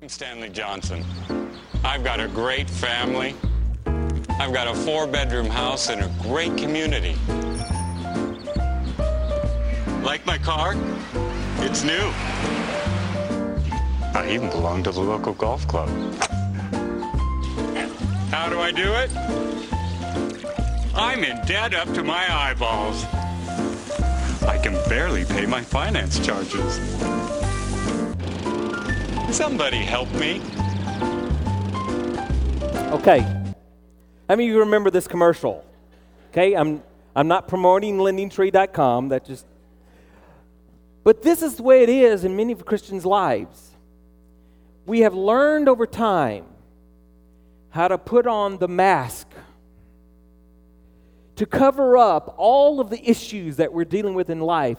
I'm 0.00 0.08
Stanley 0.08 0.48
Johnson. 0.48 1.04
I've 1.82 2.04
got 2.04 2.20
a 2.20 2.28
great 2.28 2.70
family. 2.70 3.34
I've 4.38 4.52
got 4.52 4.68
a 4.68 4.74
four 4.74 5.08
bedroom 5.08 5.46
house 5.46 5.90
in 5.90 5.98
a 6.00 6.08
great 6.22 6.56
community. 6.56 7.16
Like 10.04 10.24
my 10.24 10.38
car? 10.38 10.74
It's 11.64 11.82
new. 11.82 12.12
I 14.14 14.28
even 14.30 14.50
belong 14.50 14.84
to 14.84 14.92
the 14.92 15.00
local 15.00 15.32
golf 15.34 15.66
club. 15.66 15.88
How 18.30 18.48
do 18.48 18.60
I 18.60 18.70
do 18.70 18.92
it? 18.94 19.10
I'm 20.94 21.24
in 21.24 21.44
debt 21.44 21.74
up 21.74 21.92
to 21.94 22.04
my 22.04 22.24
eyeballs. 22.32 23.04
I 24.44 24.60
can 24.62 24.74
barely 24.88 25.24
pay 25.24 25.44
my 25.44 25.60
finance 25.60 26.24
charges. 26.24 26.78
Somebody 29.30 29.78
help 29.78 30.10
me. 30.12 30.40
Okay. 32.92 33.20
How 33.20 34.36
many 34.36 34.48
of 34.48 34.54
you 34.54 34.58
remember 34.60 34.90
this 34.90 35.06
commercial? 35.06 35.64
Okay, 36.30 36.54
I'm, 36.54 36.82
I'm 37.14 37.28
not 37.28 37.46
promoting 37.46 37.98
lendingtree.com. 37.98 39.10
That 39.10 39.24
just. 39.26 39.46
But 41.04 41.22
this 41.22 41.42
is 41.42 41.56
the 41.56 41.62
way 41.62 41.82
it 41.82 41.88
is 41.88 42.24
in 42.24 42.36
many 42.36 42.52
of 42.52 42.64
Christians' 42.64 43.04
lives. 43.04 43.70
We 44.86 45.00
have 45.00 45.14
learned 45.14 45.68
over 45.68 45.86
time 45.86 46.46
how 47.70 47.88
to 47.88 47.98
put 47.98 48.26
on 48.26 48.58
the 48.58 48.68
mask 48.68 49.28
to 51.36 51.46
cover 51.46 51.96
up 51.96 52.34
all 52.38 52.80
of 52.80 52.90
the 52.90 53.08
issues 53.08 53.56
that 53.56 53.72
we're 53.72 53.84
dealing 53.84 54.14
with 54.14 54.30
in 54.30 54.40
life. 54.40 54.78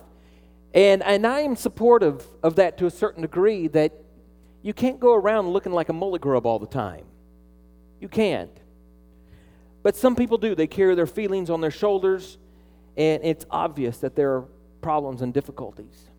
And, 0.74 1.04
and 1.04 1.26
I 1.26 1.42
am 1.42 1.56
supportive 1.56 2.26
of 2.44 2.56
that 2.56 2.78
to 2.80 2.88
a 2.88 2.92
certain 2.92 3.22
degree 3.22 3.68
that 3.70 3.94
you 4.62 4.74
can't 4.74 5.00
go 5.00 5.14
around 5.14 5.50
looking 5.50 5.72
like 5.72 5.90
a 5.90 5.94
mully 5.94 6.20
grub 6.20 6.46
all 6.46 6.60
the 6.60 6.68
time. 6.68 7.06
You 8.00 8.10
can't. 8.10 8.52
But 9.84 9.96
some 9.96 10.16
people 10.16 10.38
do. 10.38 10.56
They 10.56 10.68
carry 10.68 10.96
their 10.96 11.08
feelings 11.08 11.50
on 11.50 11.62
their 11.62 11.72
shoulders, 11.72 12.38
and 12.98 13.24
it's 13.24 13.46
obvious 13.50 14.00
that 14.00 14.16
there 14.16 14.34
are 14.34 14.46
problems 14.82 15.22
and 15.22 15.34
difficulties. 15.34 16.10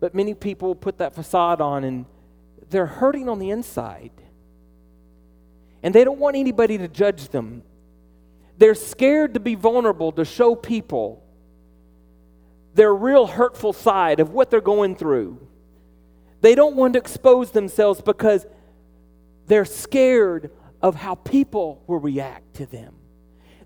But 0.00 0.14
many 0.14 0.34
people 0.34 0.74
put 0.74 0.98
that 0.98 1.14
facade 1.14 1.60
on 1.60 1.84
and 1.84 2.06
they're 2.70 2.86
hurting 2.86 3.28
on 3.28 3.38
the 3.38 3.50
inside. 3.50 4.10
And 5.82 5.94
they 5.94 6.04
don't 6.04 6.18
want 6.18 6.36
anybody 6.36 6.78
to 6.78 6.88
judge 6.88 7.28
them. 7.28 7.62
They're 8.58 8.74
scared 8.74 9.34
to 9.34 9.40
be 9.40 9.54
vulnerable, 9.54 10.12
to 10.12 10.24
show 10.24 10.54
people 10.54 11.22
their 12.74 12.94
real 12.94 13.26
hurtful 13.26 13.72
side 13.72 14.20
of 14.20 14.30
what 14.30 14.50
they're 14.50 14.60
going 14.60 14.96
through. 14.96 15.46
They 16.40 16.54
don't 16.54 16.76
want 16.76 16.94
to 16.94 16.98
expose 16.98 17.50
themselves 17.50 18.00
because 18.00 18.46
they're 19.46 19.64
scared 19.64 20.50
of 20.82 20.94
how 20.94 21.14
people 21.14 21.82
will 21.86 21.98
react 21.98 22.54
to 22.54 22.66
them. 22.66 22.94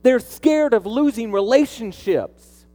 They're 0.02 0.20
scared 0.20 0.72
of 0.72 0.86
losing 0.86 1.32
relationships. 1.32 2.66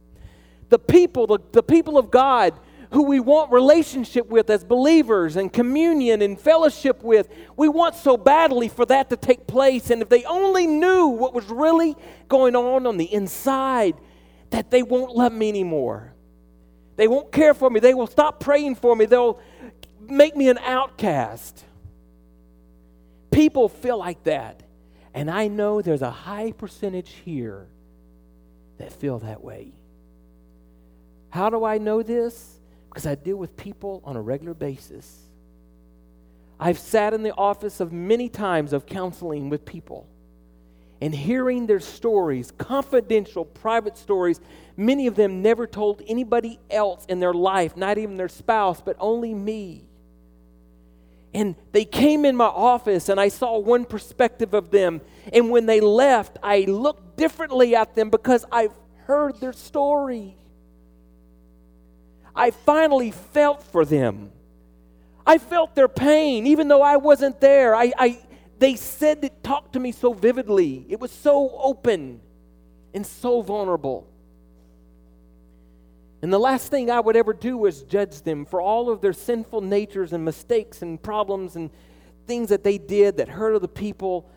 The 0.68 0.78
people, 0.78 1.26
the, 1.26 1.38
the 1.52 1.62
people 1.62 1.98
of 1.98 2.10
God 2.10 2.58
who 2.90 3.02
we 3.04 3.20
want 3.20 3.52
relationship 3.52 4.28
with 4.28 4.48
as 4.48 4.64
believers 4.64 5.36
and 5.36 5.52
communion 5.52 6.22
and 6.22 6.38
fellowship 6.38 7.02
with, 7.02 7.28
we 7.56 7.68
want 7.68 7.94
so 7.94 8.16
badly 8.16 8.68
for 8.68 8.86
that 8.86 9.10
to 9.10 9.16
take 9.16 9.46
place. 9.46 9.90
And 9.90 10.02
if 10.02 10.08
they 10.08 10.24
only 10.24 10.66
knew 10.66 11.08
what 11.08 11.34
was 11.34 11.46
really 11.46 11.96
going 12.28 12.54
on 12.54 12.86
on 12.86 12.96
the 12.96 13.12
inside, 13.12 13.94
that 14.50 14.70
they 14.70 14.82
won't 14.82 15.16
love 15.16 15.32
me 15.32 15.48
anymore. 15.48 16.14
They 16.96 17.08
won't 17.08 17.32
care 17.32 17.54
for 17.54 17.68
me. 17.68 17.80
They 17.80 17.94
will 17.94 18.06
stop 18.06 18.40
praying 18.40 18.76
for 18.76 18.96
me. 18.96 19.04
They'll 19.06 19.40
make 20.10 20.36
me 20.36 20.48
an 20.48 20.58
outcast. 20.58 21.64
People 23.30 23.68
feel 23.68 23.98
like 23.98 24.22
that. 24.24 24.62
And 25.14 25.30
I 25.30 25.48
know 25.48 25.80
there's 25.80 26.02
a 26.02 26.10
high 26.10 26.52
percentage 26.52 27.10
here 27.24 27.66
that 28.78 28.92
feel 28.92 29.18
that 29.20 29.42
way. 29.42 29.72
How 31.30 31.50
do 31.50 31.64
I 31.64 31.78
know 31.78 32.02
this? 32.02 32.58
Because 32.88 33.06
I 33.06 33.14
deal 33.14 33.36
with 33.36 33.56
people 33.56 34.02
on 34.04 34.16
a 34.16 34.20
regular 34.20 34.54
basis. 34.54 35.22
I've 36.58 36.78
sat 36.78 37.12
in 37.12 37.22
the 37.22 37.34
office 37.34 37.80
of 37.80 37.92
many 37.92 38.28
times 38.28 38.72
of 38.72 38.86
counseling 38.86 39.50
with 39.50 39.64
people 39.64 40.06
and 41.00 41.14
hearing 41.14 41.66
their 41.66 41.80
stories, 41.80 42.50
confidential, 42.56 43.44
private 43.44 43.98
stories, 43.98 44.40
many 44.76 45.06
of 45.06 45.14
them 45.14 45.42
never 45.42 45.66
told 45.66 46.02
anybody 46.06 46.58
else 46.70 47.04
in 47.06 47.20
their 47.20 47.34
life, 47.34 47.76
not 47.76 47.98
even 47.98 48.16
their 48.16 48.28
spouse, 48.28 48.80
but 48.80 48.96
only 48.98 49.34
me. 49.34 49.85
And 51.34 51.54
they 51.72 51.84
came 51.84 52.24
in 52.24 52.36
my 52.36 52.46
office, 52.46 53.08
and 53.08 53.20
I 53.20 53.28
saw 53.28 53.58
one 53.58 53.84
perspective 53.84 54.54
of 54.54 54.70
them. 54.70 55.00
And 55.32 55.50
when 55.50 55.66
they 55.66 55.80
left, 55.80 56.38
I 56.42 56.60
looked 56.60 57.16
differently 57.16 57.74
at 57.74 57.94
them 57.94 58.10
because 58.10 58.44
I've 58.50 58.72
heard 59.04 59.40
their 59.40 59.52
story. 59.52 60.36
I 62.34 62.50
finally 62.50 63.10
felt 63.10 63.62
for 63.62 63.84
them. 63.84 64.32
I 65.26 65.38
felt 65.38 65.74
their 65.74 65.88
pain, 65.88 66.46
even 66.46 66.68
though 66.68 66.82
I 66.82 66.96
wasn't 66.96 67.40
there. 67.40 67.74
I, 67.74 67.92
I, 67.98 68.18
they 68.58 68.76
said 68.76 69.24
it, 69.24 69.42
talked 69.42 69.72
to 69.72 69.80
me 69.80 69.92
so 69.92 70.12
vividly. 70.12 70.86
It 70.88 71.00
was 71.00 71.10
so 71.10 71.58
open 71.62 72.20
and 72.94 73.06
so 73.06 73.42
vulnerable. 73.42 74.06
And 76.22 76.32
the 76.32 76.38
last 76.38 76.70
thing 76.70 76.90
I 76.90 77.00
would 77.00 77.16
ever 77.16 77.32
do 77.32 77.56
was 77.56 77.82
judge 77.82 78.22
them 78.22 78.46
for 78.46 78.60
all 78.60 78.90
of 78.90 79.00
their 79.00 79.12
sinful 79.12 79.60
natures 79.60 80.12
and 80.12 80.24
mistakes 80.24 80.82
and 80.82 81.00
problems 81.00 81.56
and 81.56 81.70
things 82.26 82.48
that 82.48 82.64
they 82.64 82.78
did 82.78 83.18
that 83.18 83.28
hurt 83.28 83.54
other 83.54 83.68
people. 83.68 84.28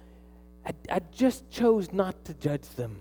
I, 0.65 0.73
I 0.91 0.99
just 1.11 1.49
chose 1.49 1.91
not 1.91 2.25
to 2.25 2.33
judge 2.33 2.67
them. 2.75 2.99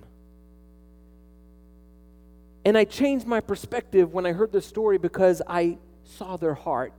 And 2.65 2.77
I 2.77 2.85
changed 2.85 3.27
my 3.27 3.41
perspective 3.41 4.13
when 4.13 4.27
I 4.27 4.33
heard 4.33 4.53
the 4.53 4.61
story 4.61 4.99
because 4.99 5.43
I 5.47 5.79
saw 6.05 6.37
their 6.37 6.55
heart 6.55 6.93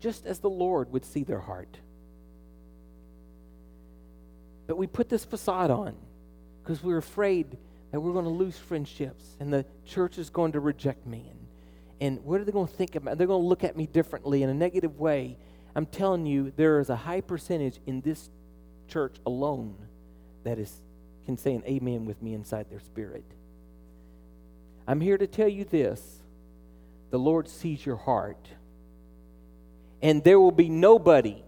just 0.00 0.26
as 0.26 0.40
the 0.40 0.50
Lord 0.50 0.92
would 0.92 1.04
see 1.04 1.24
their 1.24 1.40
heart. 1.40 1.78
But 4.66 4.76
we 4.76 4.86
put 4.86 5.08
this 5.08 5.24
facade 5.24 5.70
on 5.70 5.94
because 6.62 6.82
we're 6.82 6.98
afraid 6.98 7.56
that 7.94 8.00
we're 8.00 8.12
going 8.12 8.24
to 8.24 8.30
lose 8.30 8.58
friendships 8.58 9.36
and 9.38 9.52
the 9.52 9.64
church 9.86 10.18
is 10.18 10.28
going 10.28 10.50
to 10.50 10.58
reject 10.58 11.06
me. 11.06 11.30
And, 11.30 11.46
and 12.00 12.24
what 12.24 12.40
are 12.40 12.44
they 12.44 12.50
going 12.50 12.66
to 12.66 12.74
think 12.74 12.96
about? 12.96 13.18
They're 13.18 13.28
going 13.28 13.44
to 13.44 13.46
look 13.46 13.62
at 13.62 13.76
me 13.76 13.86
differently 13.86 14.42
in 14.42 14.50
a 14.50 14.54
negative 14.54 14.98
way. 14.98 15.38
I'm 15.76 15.86
telling 15.86 16.26
you, 16.26 16.52
there 16.56 16.80
is 16.80 16.90
a 16.90 16.96
high 16.96 17.20
percentage 17.20 17.78
in 17.86 18.00
this 18.00 18.30
church 18.88 19.14
alone 19.24 19.76
that 20.42 20.58
is 20.58 20.80
can 21.24 21.36
say 21.36 21.54
an 21.54 21.62
amen 21.68 22.04
with 22.04 22.20
me 22.20 22.34
inside 22.34 22.68
their 22.68 22.80
spirit. 22.80 23.22
I'm 24.88 25.00
here 25.00 25.16
to 25.16 25.28
tell 25.28 25.46
you 25.46 25.62
this 25.62 26.18
the 27.12 27.18
Lord 27.20 27.48
sees 27.48 27.86
your 27.86 27.98
heart. 27.98 28.48
And 30.02 30.24
there 30.24 30.40
will 30.40 30.50
be 30.50 30.68
nobody, 30.68 31.44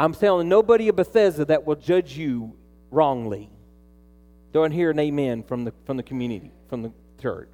I'm 0.00 0.14
telling 0.14 0.48
nobody 0.48 0.88
of 0.88 0.96
Bethesda 0.96 1.44
that 1.44 1.66
will 1.66 1.76
judge 1.76 2.16
you 2.16 2.56
wrongly. 2.90 3.50
Don't 4.52 4.72
hear 4.72 4.90
an 4.90 4.98
amen 4.98 5.42
from 5.42 5.64
the, 5.64 5.72
from 5.84 5.96
the 5.96 6.02
community, 6.02 6.52
from 6.68 6.82
the 6.82 6.92
church. 7.20 7.50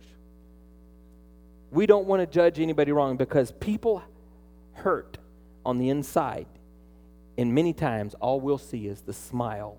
We 1.71 1.87
don't 1.87 2.07
want 2.07 2.21
to 2.21 2.27
judge 2.27 2.61
anybody 2.61 2.93
wrong 2.93 3.17
because 3.17 3.51
people 3.53 4.03
hurt 4.75 5.19
on 5.67 5.79
the 5.79 5.89
inside. 5.89 6.47
And 7.37 7.53
many 7.53 7.73
times, 7.73 8.15
all 8.15 8.41
we'll 8.41 8.59
see 8.59 8.87
is 8.87 9.01
the 9.01 9.13
smile. 9.13 9.79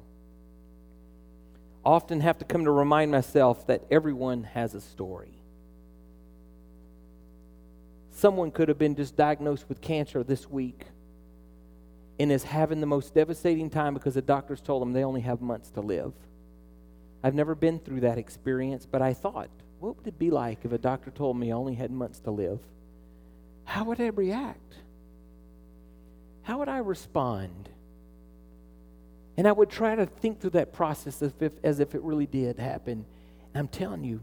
Often 1.86 2.22
have 2.22 2.38
to 2.40 2.46
come 2.46 2.66
to 2.66 2.72
remind 2.72 3.12
myself 3.12 3.68
that 3.68 3.86
everyone 3.90 4.44
has 4.44 4.74
a 4.74 4.82
story. 4.82 5.32
Someone 8.12 8.52
could 8.52 8.68
have 8.68 8.78
been 8.78 8.96
just 8.96 9.16
diagnosed 9.16 9.70
with 9.70 9.80
cancer 9.82 10.24
this 10.24 10.50
week 10.50 10.86
and 12.20 12.32
is 12.32 12.44
having 12.44 12.82
the 12.82 12.88
most 12.88 13.14
devastating 13.14 13.70
time 13.70 13.94
because 13.94 14.16
the 14.16 14.22
doctors 14.22 14.62
told 14.62 14.82
them 14.82 14.94
they 14.94 15.04
only 15.04 15.22
have 15.22 15.42
months 15.42 15.70
to 15.72 15.82
live. 15.82 16.14
I've 17.24 17.36
never 17.36 17.56
been 17.56 17.80
through 17.80 18.02
that 18.02 18.18
experience, 18.18 18.86
but 18.86 19.02
I 19.02 19.14
thought, 19.14 19.50
what 19.80 19.98
would 19.98 20.08
it 20.08 20.20
be 20.20 20.32
like 20.32 20.64
if 20.64 20.72
a 20.72 20.78
doctor 20.78 21.12
told 21.12 21.38
me 21.38 21.52
I 21.52 21.56
only 21.56 21.76
had 21.76 21.92
months 21.92 22.20
to 22.22 22.32
live? 22.32 22.60
How 23.66 23.84
would 23.86 24.00
I 24.00 24.08
react? 24.08 24.76
How 26.44 26.60
would 26.60 26.70
I 26.70 26.78
respond? 26.78 27.70
And 29.38 29.48
I 29.48 29.52
would 29.52 29.70
try 29.70 29.96
to 29.96 30.06
think 30.06 30.40
through 30.40 30.52
that 30.52 30.72
process 30.72 31.22
as 31.22 31.34
if, 31.40 31.54
as 31.64 31.80
if 31.80 31.96
it 31.96 32.02
really 32.04 32.28
did 32.28 32.60
happen. 32.60 33.06
And 33.54 33.60
I'm 33.60 33.68
telling 33.68 34.04
you, 34.04 34.22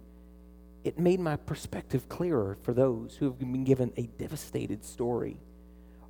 it 0.84 0.98
made 0.98 1.20
my 1.20 1.36
perspective 1.36 2.08
clearer 2.08 2.56
for 2.62 2.72
those 2.72 3.16
who 3.16 3.26
have 3.26 3.38
been 3.38 3.64
given 3.64 3.92
a 3.96 4.02
devastated 4.18 4.84
story 4.84 5.36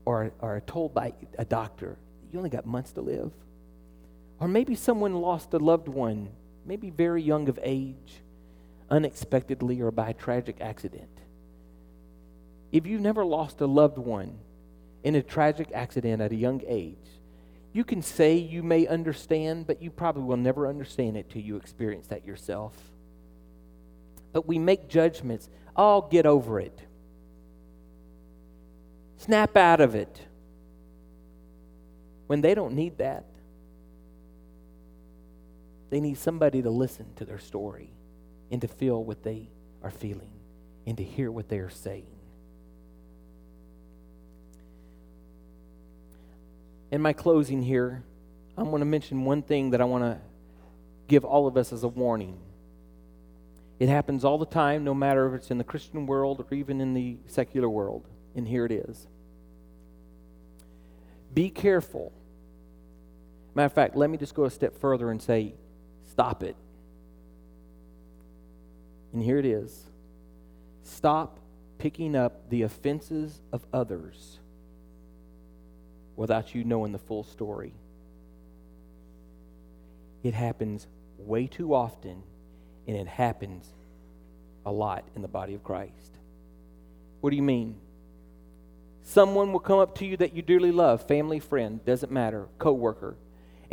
or, 0.05 0.33
are 0.40 0.61
told 0.61 0.95
by 0.95 1.14
a 1.38 1.45
doctor, 1.45 1.99
you 2.31 2.38
only 2.38 2.51
got 2.51 2.66
months 2.66 2.92
to 2.92 3.01
live. 3.01 3.33
Or 4.40 4.49
maybe 4.49 4.75
someone 4.75 5.14
lost 5.14 5.53
a 5.55 5.59
loved 5.59 5.88
one 5.88 6.31
maybe 6.64 6.90
very 6.90 7.22
young 7.22 7.48
of 7.48 7.59
age, 7.62 8.22
unexpectedly 8.90 9.81
or 9.81 9.90
by 9.90 10.12
tragic 10.12 10.57
accident. 10.61 11.09
If 12.70 12.87
you've 12.87 13.01
never 13.01 13.25
lost 13.25 13.61
a 13.61 13.66
loved 13.66 13.98
one 13.98 14.38
in 15.03 15.14
a 15.14 15.22
tragic 15.22 15.70
accident 15.75 16.22
at 16.22 16.33
a 16.33 16.37
young 16.37 16.62
age, 16.66 16.96
you 17.72 17.85
can 17.85 18.03
say 18.03 18.37
you 18.37 18.62
may 18.62 18.87
understand, 18.87 19.66
but 19.66 19.83
you 19.83 19.90
probably 19.90 20.25
will 20.25 20.37
never 20.37 20.66
understand 20.66 21.16
it 21.16 21.31
till 21.31 21.42
you 21.42 21.57
experience 21.57 22.07
that 22.09 22.27
yourself. 22.27 22.77
But 24.33 24.46
we 24.46 24.59
make 24.59 24.88
judgments. 24.88 25.48
Oh, 25.77 26.03
get 26.03 26.27
over 26.27 26.61
it. 26.61 26.79
Snap 29.18 29.57
out 29.57 29.81
of 29.81 29.94
it. 29.94 30.20
When 32.27 32.40
they 32.40 32.55
don't 32.55 32.75
need 32.75 32.98
that. 32.98 33.25
They 35.92 36.00
need 36.00 36.16
somebody 36.16 36.62
to 36.62 36.70
listen 36.70 37.05
to 37.16 37.26
their 37.26 37.38
story 37.38 37.90
and 38.50 38.62
to 38.62 38.66
feel 38.66 39.05
what 39.05 39.22
they 39.22 39.50
are 39.83 39.90
feeling 39.90 40.33
and 40.87 40.96
to 40.96 41.05
hear 41.05 41.31
what 41.31 41.50
they 41.50 41.59
are 41.59 41.68
saying. 41.68 42.07
In 46.90 47.02
my 47.02 47.12
closing 47.12 47.61
here, 47.61 48.02
I'm 48.57 48.70
going 48.70 48.81
to 48.81 48.87
mention 48.87 49.26
one 49.26 49.42
thing 49.42 49.72
that 49.72 49.83
I 49.83 49.85
want 49.85 50.05
to 50.05 50.18
give 51.09 51.26
all 51.26 51.46
of 51.46 51.59
us 51.59 51.74
as 51.74 51.83
a 51.83 51.88
warning. 51.88 52.40
It 53.78 53.90
happens 53.90 54.24
all 54.24 54.38
the 54.38 54.46
time, 54.46 54.85
no 54.85 54.94
matter 54.94 55.28
if 55.28 55.35
it's 55.42 55.50
in 55.50 55.59
the 55.59 55.64
Christian 55.64 56.07
world 56.07 56.40
or 56.40 56.55
even 56.55 56.81
in 56.81 56.94
the 56.94 57.18
secular 57.26 57.68
world. 57.68 58.09
And 58.35 58.48
here 58.48 58.64
it 58.64 58.72
is 58.72 59.09
Be 61.35 61.50
careful. 61.50 62.14
Matter 63.55 63.66
of 63.66 63.74
fact, 63.74 63.94
let 63.94 64.09
me 64.09 64.16
just 64.16 64.35
go 64.35 64.46
a 64.46 64.50
step 64.50 64.81
further 64.81 65.11
and 65.11 65.20
say 65.20 65.52
Stop 66.12 66.42
it. 66.42 66.57
And 69.14 69.22
here 69.22 69.38
it 69.38 69.46
is 69.46 69.87
stop 70.85 71.38
picking 71.79 72.14
up 72.14 72.51
the 72.51 72.62
offenses 72.62 73.40
of 73.51 73.64
others 73.72 74.38
without 76.14 76.55
you 76.55 76.64
knowing 76.64 76.92
the 76.92 76.98
full 76.98 77.25
story. 77.25 77.72
It 80.22 80.35
happens 80.35 80.87
way 81.16 81.46
too 81.46 81.75
often, 81.75 82.22
and 82.87 82.96
it 82.96 83.07
happens 83.07 83.66
a 84.66 84.70
lot 84.70 85.09
in 85.16 85.22
the 85.22 85.29
body 85.29 85.55
of 85.55 85.64
Christ. 85.64 86.18
What 87.22 87.31
do 87.31 87.37
you 87.37 87.42
mean? 87.42 87.77
Someone 89.03 89.51
will 89.51 89.61
come 89.61 89.79
up 89.79 89.96
to 89.98 90.07
you 90.07 90.18
that 90.18 90.35
you 90.35 90.42
dearly 90.42 90.72
love, 90.72 91.09
family, 91.09 91.40
friend, 91.40 91.83
doesn't 91.87 92.12
matter, 92.12 92.48
coworker, 92.59 93.16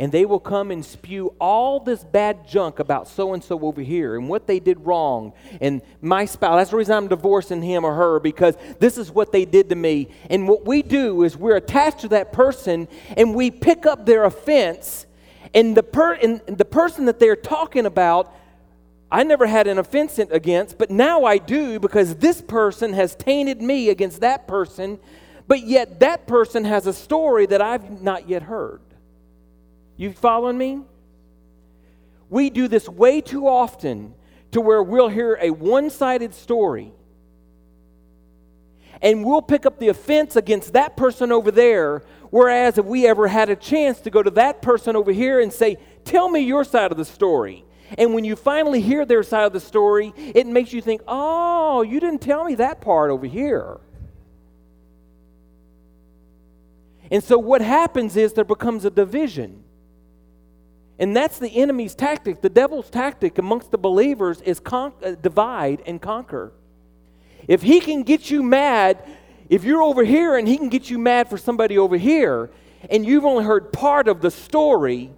and 0.00 0.10
they 0.10 0.24
will 0.24 0.40
come 0.40 0.70
and 0.70 0.82
spew 0.82 1.34
all 1.38 1.78
this 1.78 2.02
bad 2.02 2.48
junk 2.48 2.78
about 2.78 3.06
so 3.06 3.34
and 3.34 3.44
so 3.44 3.60
over 3.60 3.82
here 3.82 4.16
and 4.16 4.30
what 4.30 4.46
they 4.46 4.58
did 4.58 4.80
wrong. 4.86 5.34
And 5.60 5.82
my 6.00 6.24
spouse, 6.24 6.58
that's 6.58 6.70
the 6.70 6.78
reason 6.78 6.96
I'm 6.96 7.08
divorcing 7.08 7.60
him 7.60 7.84
or 7.84 7.94
her 7.94 8.18
because 8.18 8.56
this 8.78 8.96
is 8.96 9.10
what 9.10 9.30
they 9.30 9.44
did 9.44 9.68
to 9.68 9.76
me. 9.76 10.08
And 10.30 10.48
what 10.48 10.64
we 10.64 10.80
do 10.80 11.22
is 11.22 11.36
we're 11.36 11.56
attached 11.56 12.00
to 12.00 12.08
that 12.08 12.32
person 12.32 12.88
and 13.14 13.34
we 13.34 13.50
pick 13.50 13.84
up 13.84 14.06
their 14.06 14.24
offense. 14.24 15.04
And 15.52 15.76
the, 15.76 15.82
per, 15.82 16.14
and 16.14 16.40
the 16.46 16.64
person 16.64 17.04
that 17.04 17.18
they're 17.18 17.36
talking 17.36 17.84
about, 17.84 18.34
I 19.12 19.22
never 19.22 19.46
had 19.46 19.66
an 19.66 19.76
offense 19.76 20.18
against, 20.18 20.78
but 20.78 20.90
now 20.90 21.24
I 21.24 21.36
do 21.36 21.78
because 21.78 22.16
this 22.16 22.40
person 22.40 22.94
has 22.94 23.14
tainted 23.14 23.60
me 23.60 23.90
against 23.90 24.22
that 24.22 24.48
person. 24.48 24.98
But 25.46 25.66
yet 25.66 26.00
that 26.00 26.26
person 26.26 26.64
has 26.64 26.86
a 26.86 26.94
story 26.94 27.44
that 27.44 27.60
I've 27.60 28.00
not 28.00 28.26
yet 28.26 28.44
heard. 28.44 28.80
You 30.00 30.14
following 30.14 30.56
me? 30.56 30.80
We 32.30 32.48
do 32.48 32.68
this 32.68 32.88
way 32.88 33.20
too 33.20 33.46
often 33.46 34.14
to 34.52 34.62
where 34.62 34.82
we'll 34.82 35.10
hear 35.10 35.36
a 35.38 35.50
one 35.50 35.90
sided 35.90 36.32
story 36.32 36.94
and 39.02 39.26
we'll 39.26 39.42
pick 39.42 39.66
up 39.66 39.78
the 39.78 39.88
offense 39.88 40.36
against 40.36 40.72
that 40.72 40.96
person 40.96 41.30
over 41.30 41.50
there. 41.50 42.02
Whereas 42.30 42.78
if 42.78 42.86
we 42.86 43.06
ever 43.06 43.28
had 43.28 43.50
a 43.50 43.56
chance 43.56 44.00
to 44.00 44.10
go 44.10 44.22
to 44.22 44.30
that 44.30 44.62
person 44.62 44.96
over 44.96 45.12
here 45.12 45.38
and 45.38 45.52
say, 45.52 45.76
Tell 46.06 46.30
me 46.30 46.40
your 46.40 46.64
side 46.64 46.92
of 46.92 46.96
the 46.96 47.04
story. 47.04 47.66
And 47.98 48.14
when 48.14 48.24
you 48.24 48.36
finally 48.36 48.80
hear 48.80 49.04
their 49.04 49.22
side 49.22 49.44
of 49.44 49.52
the 49.52 49.60
story, 49.60 50.14
it 50.16 50.46
makes 50.46 50.72
you 50.72 50.80
think, 50.80 51.02
Oh, 51.06 51.82
you 51.82 52.00
didn't 52.00 52.22
tell 52.22 52.44
me 52.44 52.54
that 52.54 52.80
part 52.80 53.10
over 53.10 53.26
here. 53.26 53.76
And 57.10 57.22
so 57.22 57.36
what 57.36 57.60
happens 57.60 58.16
is 58.16 58.32
there 58.32 58.44
becomes 58.44 58.86
a 58.86 58.90
division. 58.90 59.64
And 61.00 61.16
that's 61.16 61.38
the 61.38 61.48
enemy's 61.48 61.94
tactic. 61.94 62.42
The 62.42 62.50
devil's 62.50 62.90
tactic 62.90 63.38
amongst 63.38 63.70
the 63.70 63.78
believers 63.78 64.42
is 64.42 64.60
con- 64.60 64.92
uh, 65.02 65.12
divide 65.12 65.82
and 65.86 66.00
conquer. 66.00 66.52
If 67.48 67.62
he 67.62 67.80
can 67.80 68.02
get 68.02 68.30
you 68.30 68.42
mad, 68.42 69.02
if 69.48 69.64
you're 69.64 69.82
over 69.82 70.04
here 70.04 70.36
and 70.36 70.46
he 70.46 70.58
can 70.58 70.68
get 70.68 70.90
you 70.90 70.98
mad 70.98 71.30
for 71.30 71.38
somebody 71.38 71.78
over 71.78 71.96
here, 71.96 72.50
and 72.90 73.04
you've 73.06 73.24
only 73.24 73.44
heard 73.44 73.72
part 73.72 74.08
of 74.08 74.20
the 74.20 74.30
story, 74.30 75.10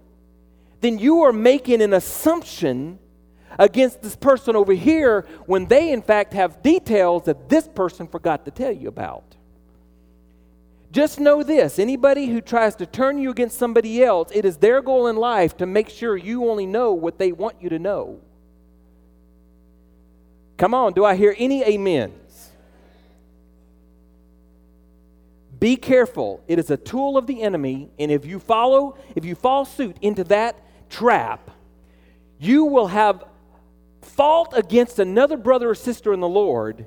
then 0.80 1.00
you 1.00 1.22
are 1.22 1.32
making 1.32 1.82
an 1.82 1.92
assumption 1.92 3.00
against 3.58 4.02
this 4.02 4.14
person 4.14 4.54
over 4.54 4.72
here 4.72 5.26
when 5.46 5.66
they, 5.66 5.90
in 5.90 6.00
fact, 6.00 6.32
have 6.32 6.62
details 6.62 7.24
that 7.24 7.48
this 7.48 7.66
person 7.66 8.06
forgot 8.06 8.44
to 8.44 8.52
tell 8.52 8.72
you 8.72 8.88
about. 8.88 9.31
Just 10.92 11.18
know 11.18 11.42
this 11.42 11.78
anybody 11.78 12.26
who 12.26 12.42
tries 12.42 12.76
to 12.76 12.86
turn 12.86 13.16
you 13.16 13.30
against 13.30 13.58
somebody 13.58 14.04
else, 14.04 14.30
it 14.32 14.44
is 14.44 14.58
their 14.58 14.82
goal 14.82 15.06
in 15.06 15.16
life 15.16 15.56
to 15.56 15.66
make 15.66 15.88
sure 15.88 16.16
you 16.16 16.48
only 16.50 16.66
know 16.66 16.92
what 16.92 17.18
they 17.18 17.32
want 17.32 17.56
you 17.60 17.70
to 17.70 17.78
know. 17.78 18.20
Come 20.58 20.74
on, 20.74 20.92
do 20.92 21.02
I 21.04 21.16
hear 21.16 21.34
any 21.38 21.64
amens? 21.64 22.50
Be 25.58 25.76
careful. 25.76 26.42
It 26.46 26.58
is 26.58 26.70
a 26.70 26.76
tool 26.76 27.16
of 27.16 27.26
the 27.26 27.40
enemy, 27.40 27.88
and 27.98 28.10
if 28.10 28.26
you 28.26 28.38
follow, 28.38 28.98
if 29.16 29.24
you 29.24 29.34
fall 29.34 29.64
suit 29.64 29.96
into 30.02 30.24
that 30.24 30.56
trap, 30.90 31.50
you 32.38 32.66
will 32.66 32.88
have 32.88 33.24
fault 34.02 34.52
against 34.54 34.98
another 34.98 35.38
brother 35.38 35.70
or 35.70 35.74
sister 35.74 36.12
in 36.12 36.20
the 36.20 36.28
Lord, 36.28 36.86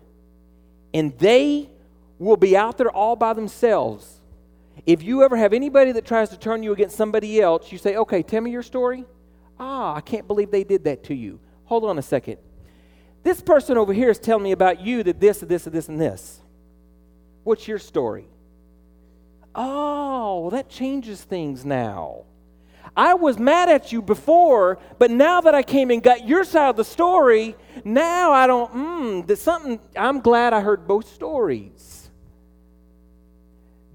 and 0.94 1.18
they 1.18 1.70
will 2.20 2.38
be 2.38 2.56
out 2.56 2.78
there 2.78 2.90
all 2.90 3.16
by 3.16 3.34
themselves. 3.34 4.22
If 4.86 5.04
you 5.04 5.24
ever 5.24 5.38
have 5.38 5.54
anybody 5.54 5.92
that 5.94 6.06
tries 6.06 6.30
to 6.30 6.38
turn 6.38 6.64
you 6.64 6.72
against 6.72 6.96
somebody 6.96 7.42
else, 7.42 7.72
you 7.72 7.78
say, 7.78 7.96
okay, 7.96 8.24
tell 8.24 8.42
me 8.42 8.52
your 8.52 8.64
story. 8.64 9.06
Ah, 9.60 9.96
I 9.96 10.02
can't 10.02 10.28
believe 10.28 10.52
they 10.52 10.64
did 10.64 10.84
that 10.84 11.04
to 11.06 11.16
you. 11.16 11.40
Hold 11.66 11.86
on 11.86 11.98
a 11.98 12.02
second. 12.02 12.38
This 13.24 13.42
person 13.42 13.78
over 13.78 13.94
here 13.94 14.10
is 14.10 14.20
telling 14.20 14.44
me 14.44 14.52
about 14.52 14.82
you 14.82 15.02
that 15.04 15.20
this, 15.20 15.42
and 15.42 15.50
this, 15.50 15.66
and 15.66 15.76
this, 15.76 15.88
and 15.88 16.00
this. 16.00 16.42
What's 17.44 17.68
your 17.68 17.80
story? 17.80 18.28
Oh, 19.56 20.42
well, 20.42 20.50
that 20.52 20.70
changes 20.70 21.24
things 21.24 21.66
now. 21.66 22.26
I 22.96 23.14
was 23.14 23.40
mad 23.40 23.70
at 23.70 23.92
you 23.92 24.02
before, 24.02 24.78
but 25.00 25.12
now 25.12 25.42
that 25.42 25.56
I 25.56 25.64
came 25.64 25.90
and 25.92 26.04
got 26.04 26.28
your 26.28 26.44
side 26.44 26.70
of 26.70 26.76
the 26.78 26.86
story, 26.86 27.56
now 27.84 28.32
I 28.32 28.48
don't, 28.48 28.72
hmm, 28.72 29.34
something, 29.34 29.80
I'm 29.98 30.22
glad 30.22 30.54
I 30.54 30.62
heard 30.62 30.88
both 30.88 31.12
stories. 31.14 31.95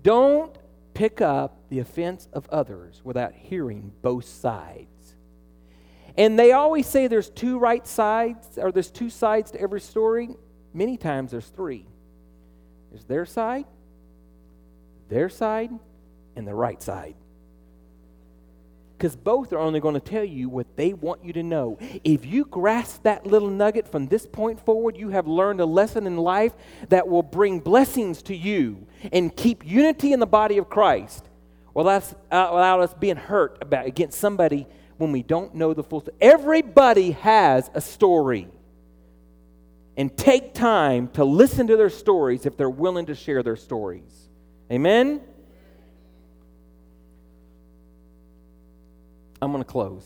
Don't 0.02 0.56
pick 0.94 1.20
up 1.20 1.68
the 1.68 1.78
offense 1.78 2.28
of 2.32 2.48
others 2.50 3.00
without 3.04 3.32
hearing 3.32 3.92
both 4.02 4.24
sides. 4.24 5.16
And 6.16 6.38
they 6.38 6.52
always 6.52 6.86
say 6.86 7.06
there's 7.06 7.30
two 7.30 7.58
right 7.58 7.86
sides, 7.86 8.58
or 8.58 8.72
there's 8.72 8.90
two 8.90 9.10
sides 9.10 9.50
to 9.52 9.60
every 9.60 9.80
story. 9.80 10.30
Many 10.72 10.96
times 10.96 11.30
there's 11.30 11.48
three 11.48 11.86
there's 12.90 13.04
their 13.04 13.24
side, 13.24 13.66
their 15.08 15.28
side, 15.28 15.70
and 16.34 16.46
the 16.46 16.54
right 16.54 16.82
side. 16.82 17.14
Because 19.00 19.16
both 19.16 19.50
are 19.54 19.58
only 19.58 19.80
going 19.80 19.94
to 19.94 20.00
tell 20.00 20.22
you 20.22 20.50
what 20.50 20.76
they 20.76 20.92
want 20.92 21.24
you 21.24 21.32
to 21.32 21.42
know. 21.42 21.78
If 22.04 22.26
you 22.26 22.44
grasp 22.44 23.04
that 23.04 23.26
little 23.26 23.48
nugget 23.48 23.88
from 23.88 24.08
this 24.08 24.26
point 24.26 24.62
forward, 24.62 24.94
you 24.94 25.08
have 25.08 25.26
learned 25.26 25.58
a 25.62 25.64
lesson 25.64 26.06
in 26.06 26.18
life 26.18 26.52
that 26.90 27.08
will 27.08 27.22
bring 27.22 27.60
blessings 27.60 28.20
to 28.24 28.36
you 28.36 28.86
and 29.10 29.34
keep 29.34 29.66
unity 29.66 30.12
in 30.12 30.20
the 30.20 30.26
body 30.26 30.58
of 30.58 30.68
Christ 30.68 31.24
without, 31.72 32.12
uh, 32.30 32.50
without 32.52 32.80
us 32.80 32.92
being 32.92 33.16
hurt 33.16 33.56
about 33.62 33.86
against 33.86 34.20
somebody 34.20 34.66
when 34.98 35.12
we 35.12 35.22
don't 35.22 35.54
know 35.54 35.72
the 35.72 35.82
full 35.82 36.02
story. 36.02 36.18
Everybody 36.20 37.12
has 37.12 37.70
a 37.72 37.80
story. 37.80 38.48
And 39.96 40.14
take 40.14 40.52
time 40.52 41.08
to 41.14 41.24
listen 41.24 41.68
to 41.68 41.76
their 41.78 41.88
stories 41.88 42.44
if 42.44 42.58
they're 42.58 42.68
willing 42.68 43.06
to 43.06 43.14
share 43.14 43.42
their 43.42 43.56
stories. 43.56 44.28
Amen? 44.70 45.22
I'm 49.42 49.52
going 49.52 49.64
to 49.64 49.70
close. 49.70 50.04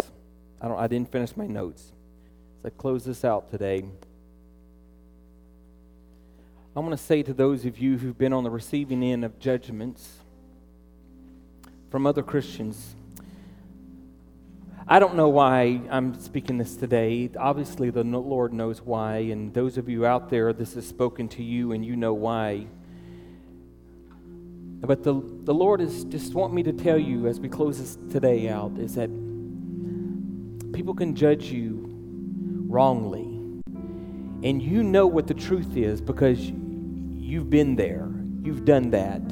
I, 0.60 0.68
don't, 0.68 0.78
I 0.78 0.86
didn't 0.86 1.10
finish 1.10 1.36
my 1.36 1.46
notes. 1.46 1.92
So 2.62 2.68
I 2.68 2.70
close 2.70 3.04
this 3.04 3.24
out 3.24 3.50
today. 3.50 3.84
I'm 6.76 6.84
going 6.84 6.96
to 6.96 7.02
say 7.02 7.22
to 7.22 7.32
those 7.32 7.64
of 7.64 7.78
you 7.78 7.98
who've 7.98 8.18
been 8.18 8.32
on 8.32 8.44
the 8.44 8.50
receiving 8.50 9.02
end 9.02 9.24
of 9.24 9.38
judgments 9.38 10.18
from 11.90 12.06
other 12.06 12.22
Christians, 12.22 12.96
I 14.86 14.98
don't 14.98 15.14
know 15.14 15.28
why 15.28 15.80
I'm 15.90 16.20
speaking 16.20 16.58
this 16.58 16.76
today. 16.76 17.30
Obviously, 17.38 17.90
the 17.90 18.04
Lord 18.04 18.52
knows 18.52 18.82
why, 18.82 19.18
and 19.18 19.54
those 19.54 19.78
of 19.78 19.88
you 19.88 20.04
out 20.04 20.28
there, 20.30 20.52
this 20.52 20.76
is 20.76 20.86
spoken 20.86 21.28
to 21.28 21.42
you, 21.42 21.72
and 21.72 21.84
you 21.84 21.96
know 21.96 22.12
why. 22.12 22.66
But 24.86 25.02
the, 25.02 25.14
the 25.44 25.54
Lord 25.54 25.80
is 25.80 26.04
just 26.04 26.34
want 26.34 26.52
me 26.52 26.62
to 26.62 26.72
tell 26.72 26.98
you 26.98 27.26
as 27.26 27.40
we 27.40 27.48
close 27.48 27.78
this 27.78 27.96
today 28.12 28.48
out 28.48 28.72
is 28.78 28.94
that 28.96 29.08
people 30.72 30.94
can 30.94 31.14
judge 31.14 31.44
you 31.44 31.86
wrongly. 32.68 33.22
And 34.46 34.60
you 34.60 34.82
know 34.82 35.06
what 35.06 35.26
the 35.26 35.34
truth 35.34 35.76
is 35.76 36.02
because 36.02 36.38
you've 36.40 37.48
been 37.48 37.76
there, 37.76 38.10
you've 38.42 38.66
done 38.66 38.90
that. 38.90 39.22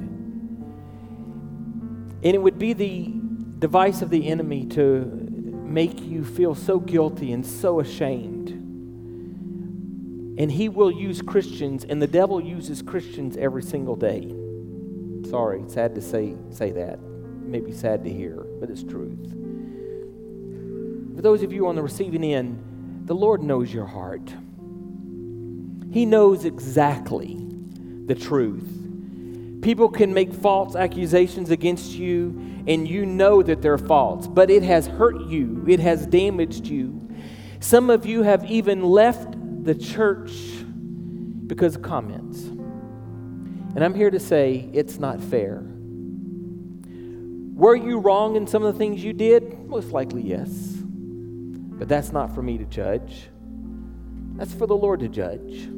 And 2.24 2.34
it 2.34 2.40
would 2.40 2.58
be 2.58 2.72
the 2.72 3.12
device 3.58 4.00
of 4.00 4.08
the 4.08 4.28
enemy 4.28 4.64
to 4.66 5.04
make 5.64 6.00
you 6.00 6.24
feel 6.24 6.54
so 6.54 6.78
guilty 6.78 7.32
and 7.32 7.44
so 7.44 7.80
ashamed. 7.80 8.50
And 10.38 10.50
he 10.50 10.70
will 10.70 10.90
use 10.90 11.20
Christians, 11.20 11.84
and 11.84 12.00
the 12.00 12.06
devil 12.06 12.40
uses 12.40 12.80
Christians 12.80 13.36
every 13.36 13.62
single 13.62 13.96
day. 13.96 14.34
Sorry, 15.32 15.64
sad 15.66 15.94
to 15.94 16.02
say, 16.02 16.36
say 16.50 16.72
that. 16.72 17.00
Maybe 17.00 17.72
sad 17.72 18.04
to 18.04 18.12
hear, 18.12 18.36
but 18.60 18.68
it's 18.68 18.82
truth. 18.82 19.30
For 21.16 21.22
those 21.22 21.42
of 21.42 21.54
you 21.54 21.68
on 21.68 21.74
the 21.74 21.80
receiving 21.80 22.22
end, 22.22 23.06
the 23.06 23.14
Lord 23.14 23.42
knows 23.42 23.72
your 23.72 23.86
heart. 23.86 24.28
He 25.90 26.04
knows 26.04 26.44
exactly 26.44 27.38
the 28.04 28.14
truth. 28.14 29.62
People 29.62 29.88
can 29.88 30.12
make 30.12 30.34
false 30.34 30.76
accusations 30.76 31.50
against 31.50 31.92
you 31.92 32.38
and 32.66 32.86
you 32.86 33.06
know 33.06 33.42
that 33.42 33.62
they're 33.62 33.78
false, 33.78 34.28
but 34.28 34.50
it 34.50 34.62
has 34.62 34.86
hurt 34.86 35.18
you, 35.22 35.64
it 35.66 35.80
has 35.80 36.06
damaged 36.06 36.66
you. 36.66 37.08
Some 37.58 37.88
of 37.88 38.04
you 38.04 38.22
have 38.22 38.44
even 38.50 38.82
left 38.82 39.34
the 39.64 39.74
church 39.74 40.32
because 41.46 41.76
of 41.76 41.80
comments. 41.80 42.50
And 43.74 43.82
I'm 43.82 43.94
here 43.94 44.10
to 44.10 44.20
say 44.20 44.68
it's 44.72 44.98
not 44.98 45.20
fair. 45.20 45.62
Were 47.54 47.76
you 47.76 47.98
wrong 47.98 48.36
in 48.36 48.46
some 48.46 48.64
of 48.64 48.72
the 48.72 48.78
things 48.78 49.02
you 49.02 49.12
did? 49.12 49.66
Most 49.66 49.90
likely, 49.90 50.22
yes. 50.22 50.48
But 50.48 51.88
that's 51.88 52.12
not 52.12 52.34
for 52.34 52.42
me 52.42 52.58
to 52.58 52.64
judge. 52.64 53.28
That's 54.36 54.54
for 54.54 54.66
the 54.66 54.76
Lord 54.76 55.00
to 55.00 55.08
judge. 55.08 55.68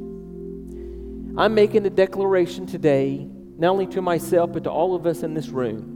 I'm 1.37 1.53
making 1.53 1.85
a 1.85 1.89
declaration 1.89 2.65
today, 2.65 3.27
not 3.57 3.69
only 3.69 3.87
to 3.87 4.01
myself, 4.01 4.53
but 4.53 4.63
to 4.63 4.71
all 4.71 4.95
of 4.95 5.05
us 5.05 5.23
in 5.23 5.33
this 5.33 5.49
room 5.49 5.95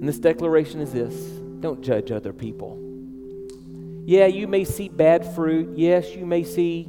and 0.00 0.08
this 0.08 0.18
declaration 0.18 0.80
is 0.80 0.92
this 0.92 1.14
don't 1.60 1.82
judge 1.82 2.10
other 2.10 2.32
people. 2.32 2.78
Yeah, 4.06 4.26
you 4.26 4.48
may 4.48 4.64
see 4.64 4.88
bad 4.88 5.34
fruit. 5.34 5.76
Yes, 5.76 6.16
you 6.16 6.24
may 6.24 6.42
see 6.42 6.88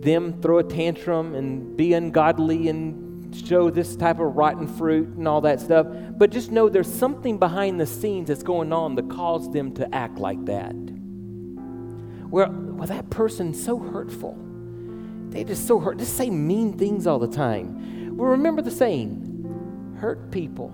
them 0.00 0.40
throw 0.40 0.58
a 0.58 0.64
tantrum 0.64 1.34
and 1.34 1.76
be 1.76 1.92
ungodly 1.94 2.68
and 2.68 3.36
show 3.46 3.70
this 3.70 3.96
type 3.96 4.20
of 4.20 4.36
rotten 4.36 4.66
fruit 4.66 5.08
and 5.08 5.28
all 5.28 5.40
that 5.42 5.60
stuff. 5.60 5.86
But 6.16 6.30
just 6.30 6.50
know 6.50 6.68
there's 6.68 6.92
something 6.92 7.38
behind 7.38 7.80
the 7.80 7.86
scenes 7.86 8.28
that's 8.28 8.42
going 8.42 8.72
on 8.72 8.94
that 8.94 9.10
caused 9.10 9.52
them 9.52 9.74
to 9.74 9.94
act 9.94 10.18
like 10.18 10.44
that. 10.46 10.72
Where, 12.30 12.48
well, 12.48 12.86
that 12.86 13.10
person's 13.10 13.62
so 13.62 13.78
hurtful. 13.78 14.36
They 15.30 15.44
just 15.44 15.66
so 15.66 15.78
hurt. 15.78 15.98
Just 15.98 16.16
say 16.16 16.30
mean 16.30 16.78
things 16.78 17.06
all 17.06 17.18
the 17.18 17.28
time. 17.28 18.16
Well, 18.16 18.30
remember 18.30 18.62
the 18.62 18.70
saying 18.70 19.96
hurt 20.00 20.30
people 20.30 20.72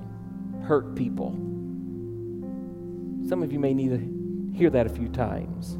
hurt 0.64 0.94
people. 0.96 1.32
Some 3.28 3.42
of 3.42 3.52
you 3.52 3.58
may 3.58 3.74
need 3.74 3.90
to 3.90 4.56
hear 4.56 4.70
that 4.70 4.86
a 4.86 4.88
few 4.88 5.08
times. 5.08 5.78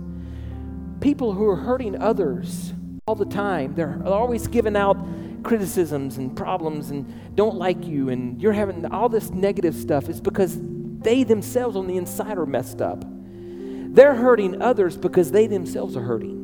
People 1.01 1.33
who 1.33 1.49
are 1.49 1.57
hurting 1.57 2.01
others 2.01 2.73
all 3.07 3.15
the 3.15 3.27
time, 3.27 3.75
they're 3.75 4.01
always 4.07 4.47
giving 4.49 4.77
out 4.77 4.97
criticisms 5.43 6.17
and 6.17 6.35
problems 6.35 6.89
and 6.91 7.37
don't 7.37 7.57
like 7.57 7.85
you, 7.85 8.09
and 8.09 8.41
you're 8.41 8.55
having 8.55 8.87
all 8.87 9.11
this 9.11 9.29
negative 9.31 9.75
stuff. 9.75 10.09
It's 10.09 10.21
because 10.21 10.59
they 10.59 11.23
themselves 11.23 11.77
on 11.77 11.87
the 11.87 11.99
inside 11.99 12.39
are 12.39 12.47
messed 12.47 12.81
up. 12.81 13.05
They're 13.07 14.15
hurting 14.15 14.63
others 14.63 14.97
because 14.97 15.31
they 15.31 15.47
themselves 15.47 15.99
are 15.99 16.03
hurting. 16.03 16.41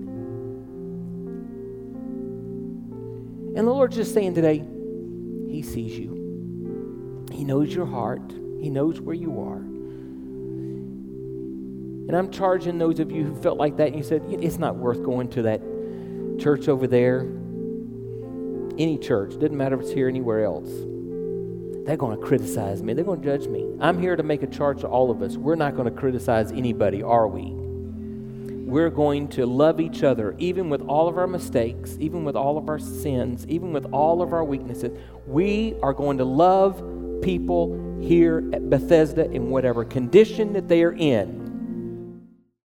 And 3.56 3.66
the 3.66 3.72
Lord's 3.72 3.96
just 3.96 4.12
saying 4.12 4.34
today, 4.34 4.58
He 5.50 5.62
sees 5.62 5.98
you. 5.98 7.26
He 7.32 7.42
knows 7.42 7.74
your 7.74 7.86
heart, 7.86 8.32
He 8.60 8.68
knows 8.68 9.00
where 9.00 9.14
you 9.14 9.40
are. 9.40 9.56
And 12.06 12.14
I'm 12.14 12.30
charging 12.30 12.76
those 12.76 13.00
of 13.00 13.10
you 13.10 13.24
who 13.24 13.34
felt 13.40 13.56
like 13.56 13.78
that 13.78 13.86
and 13.88 13.96
you 13.96 14.02
said, 14.02 14.22
it's 14.28 14.58
not 14.58 14.76
worth 14.76 15.02
going 15.02 15.28
to 15.30 15.42
that 15.42 15.62
church 16.40 16.68
over 16.68 16.86
there. 16.86 17.20
Any 18.78 18.98
church, 18.98 19.32
doesn't 19.34 19.56
matter 19.56 19.76
if 19.76 19.82
it's 19.82 19.92
here 19.92 20.08
anywhere 20.08 20.44
else. 20.44 20.68
They're 21.86 21.96
going 21.96 22.18
to 22.18 22.24
criticize 22.24 22.82
me. 22.82 22.94
They're 22.94 23.04
going 23.04 23.20
to 23.20 23.38
judge 23.38 23.48
me. 23.48 23.66
I'm 23.80 24.00
here 24.00 24.16
to 24.16 24.22
make 24.22 24.42
a 24.42 24.46
charge 24.46 24.80
to 24.80 24.86
all 24.86 25.10
of 25.10 25.22
us. 25.22 25.36
We're 25.36 25.54
not 25.54 25.74
going 25.74 25.92
to 25.92 25.98
criticize 25.98 26.52
anybody, 26.52 27.02
are 27.02 27.28
we? 27.28 27.52
We're 28.70 28.90
going 28.90 29.28
to 29.28 29.46
love 29.46 29.80
each 29.80 30.04
other, 30.04 30.36
even 30.38 30.70
with 30.70 30.82
all 30.82 31.08
of 31.08 31.18
our 31.18 31.26
mistakes, 31.26 31.96
even 31.98 32.24
with 32.24 32.36
all 32.36 32.56
of 32.56 32.68
our 32.68 32.78
sins, 32.78 33.44
even 33.48 33.72
with 33.72 33.86
all 33.92 34.22
of 34.22 34.32
our 34.32 34.44
weaknesses. 34.44 34.96
We 35.26 35.74
are 35.82 35.92
going 35.92 36.18
to 36.18 36.24
love 36.24 36.80
people 37.22 37.98
here 38.00 38.48
at 38.52 38.70
Bethesda 38.70 39.28
in 39.30 39.50
whatever 39.50 39.84
condition 39.84 40.52
that 40.52 40.68
they 40.68 40.84
are 40.84 40.92
in. 40.92 41.39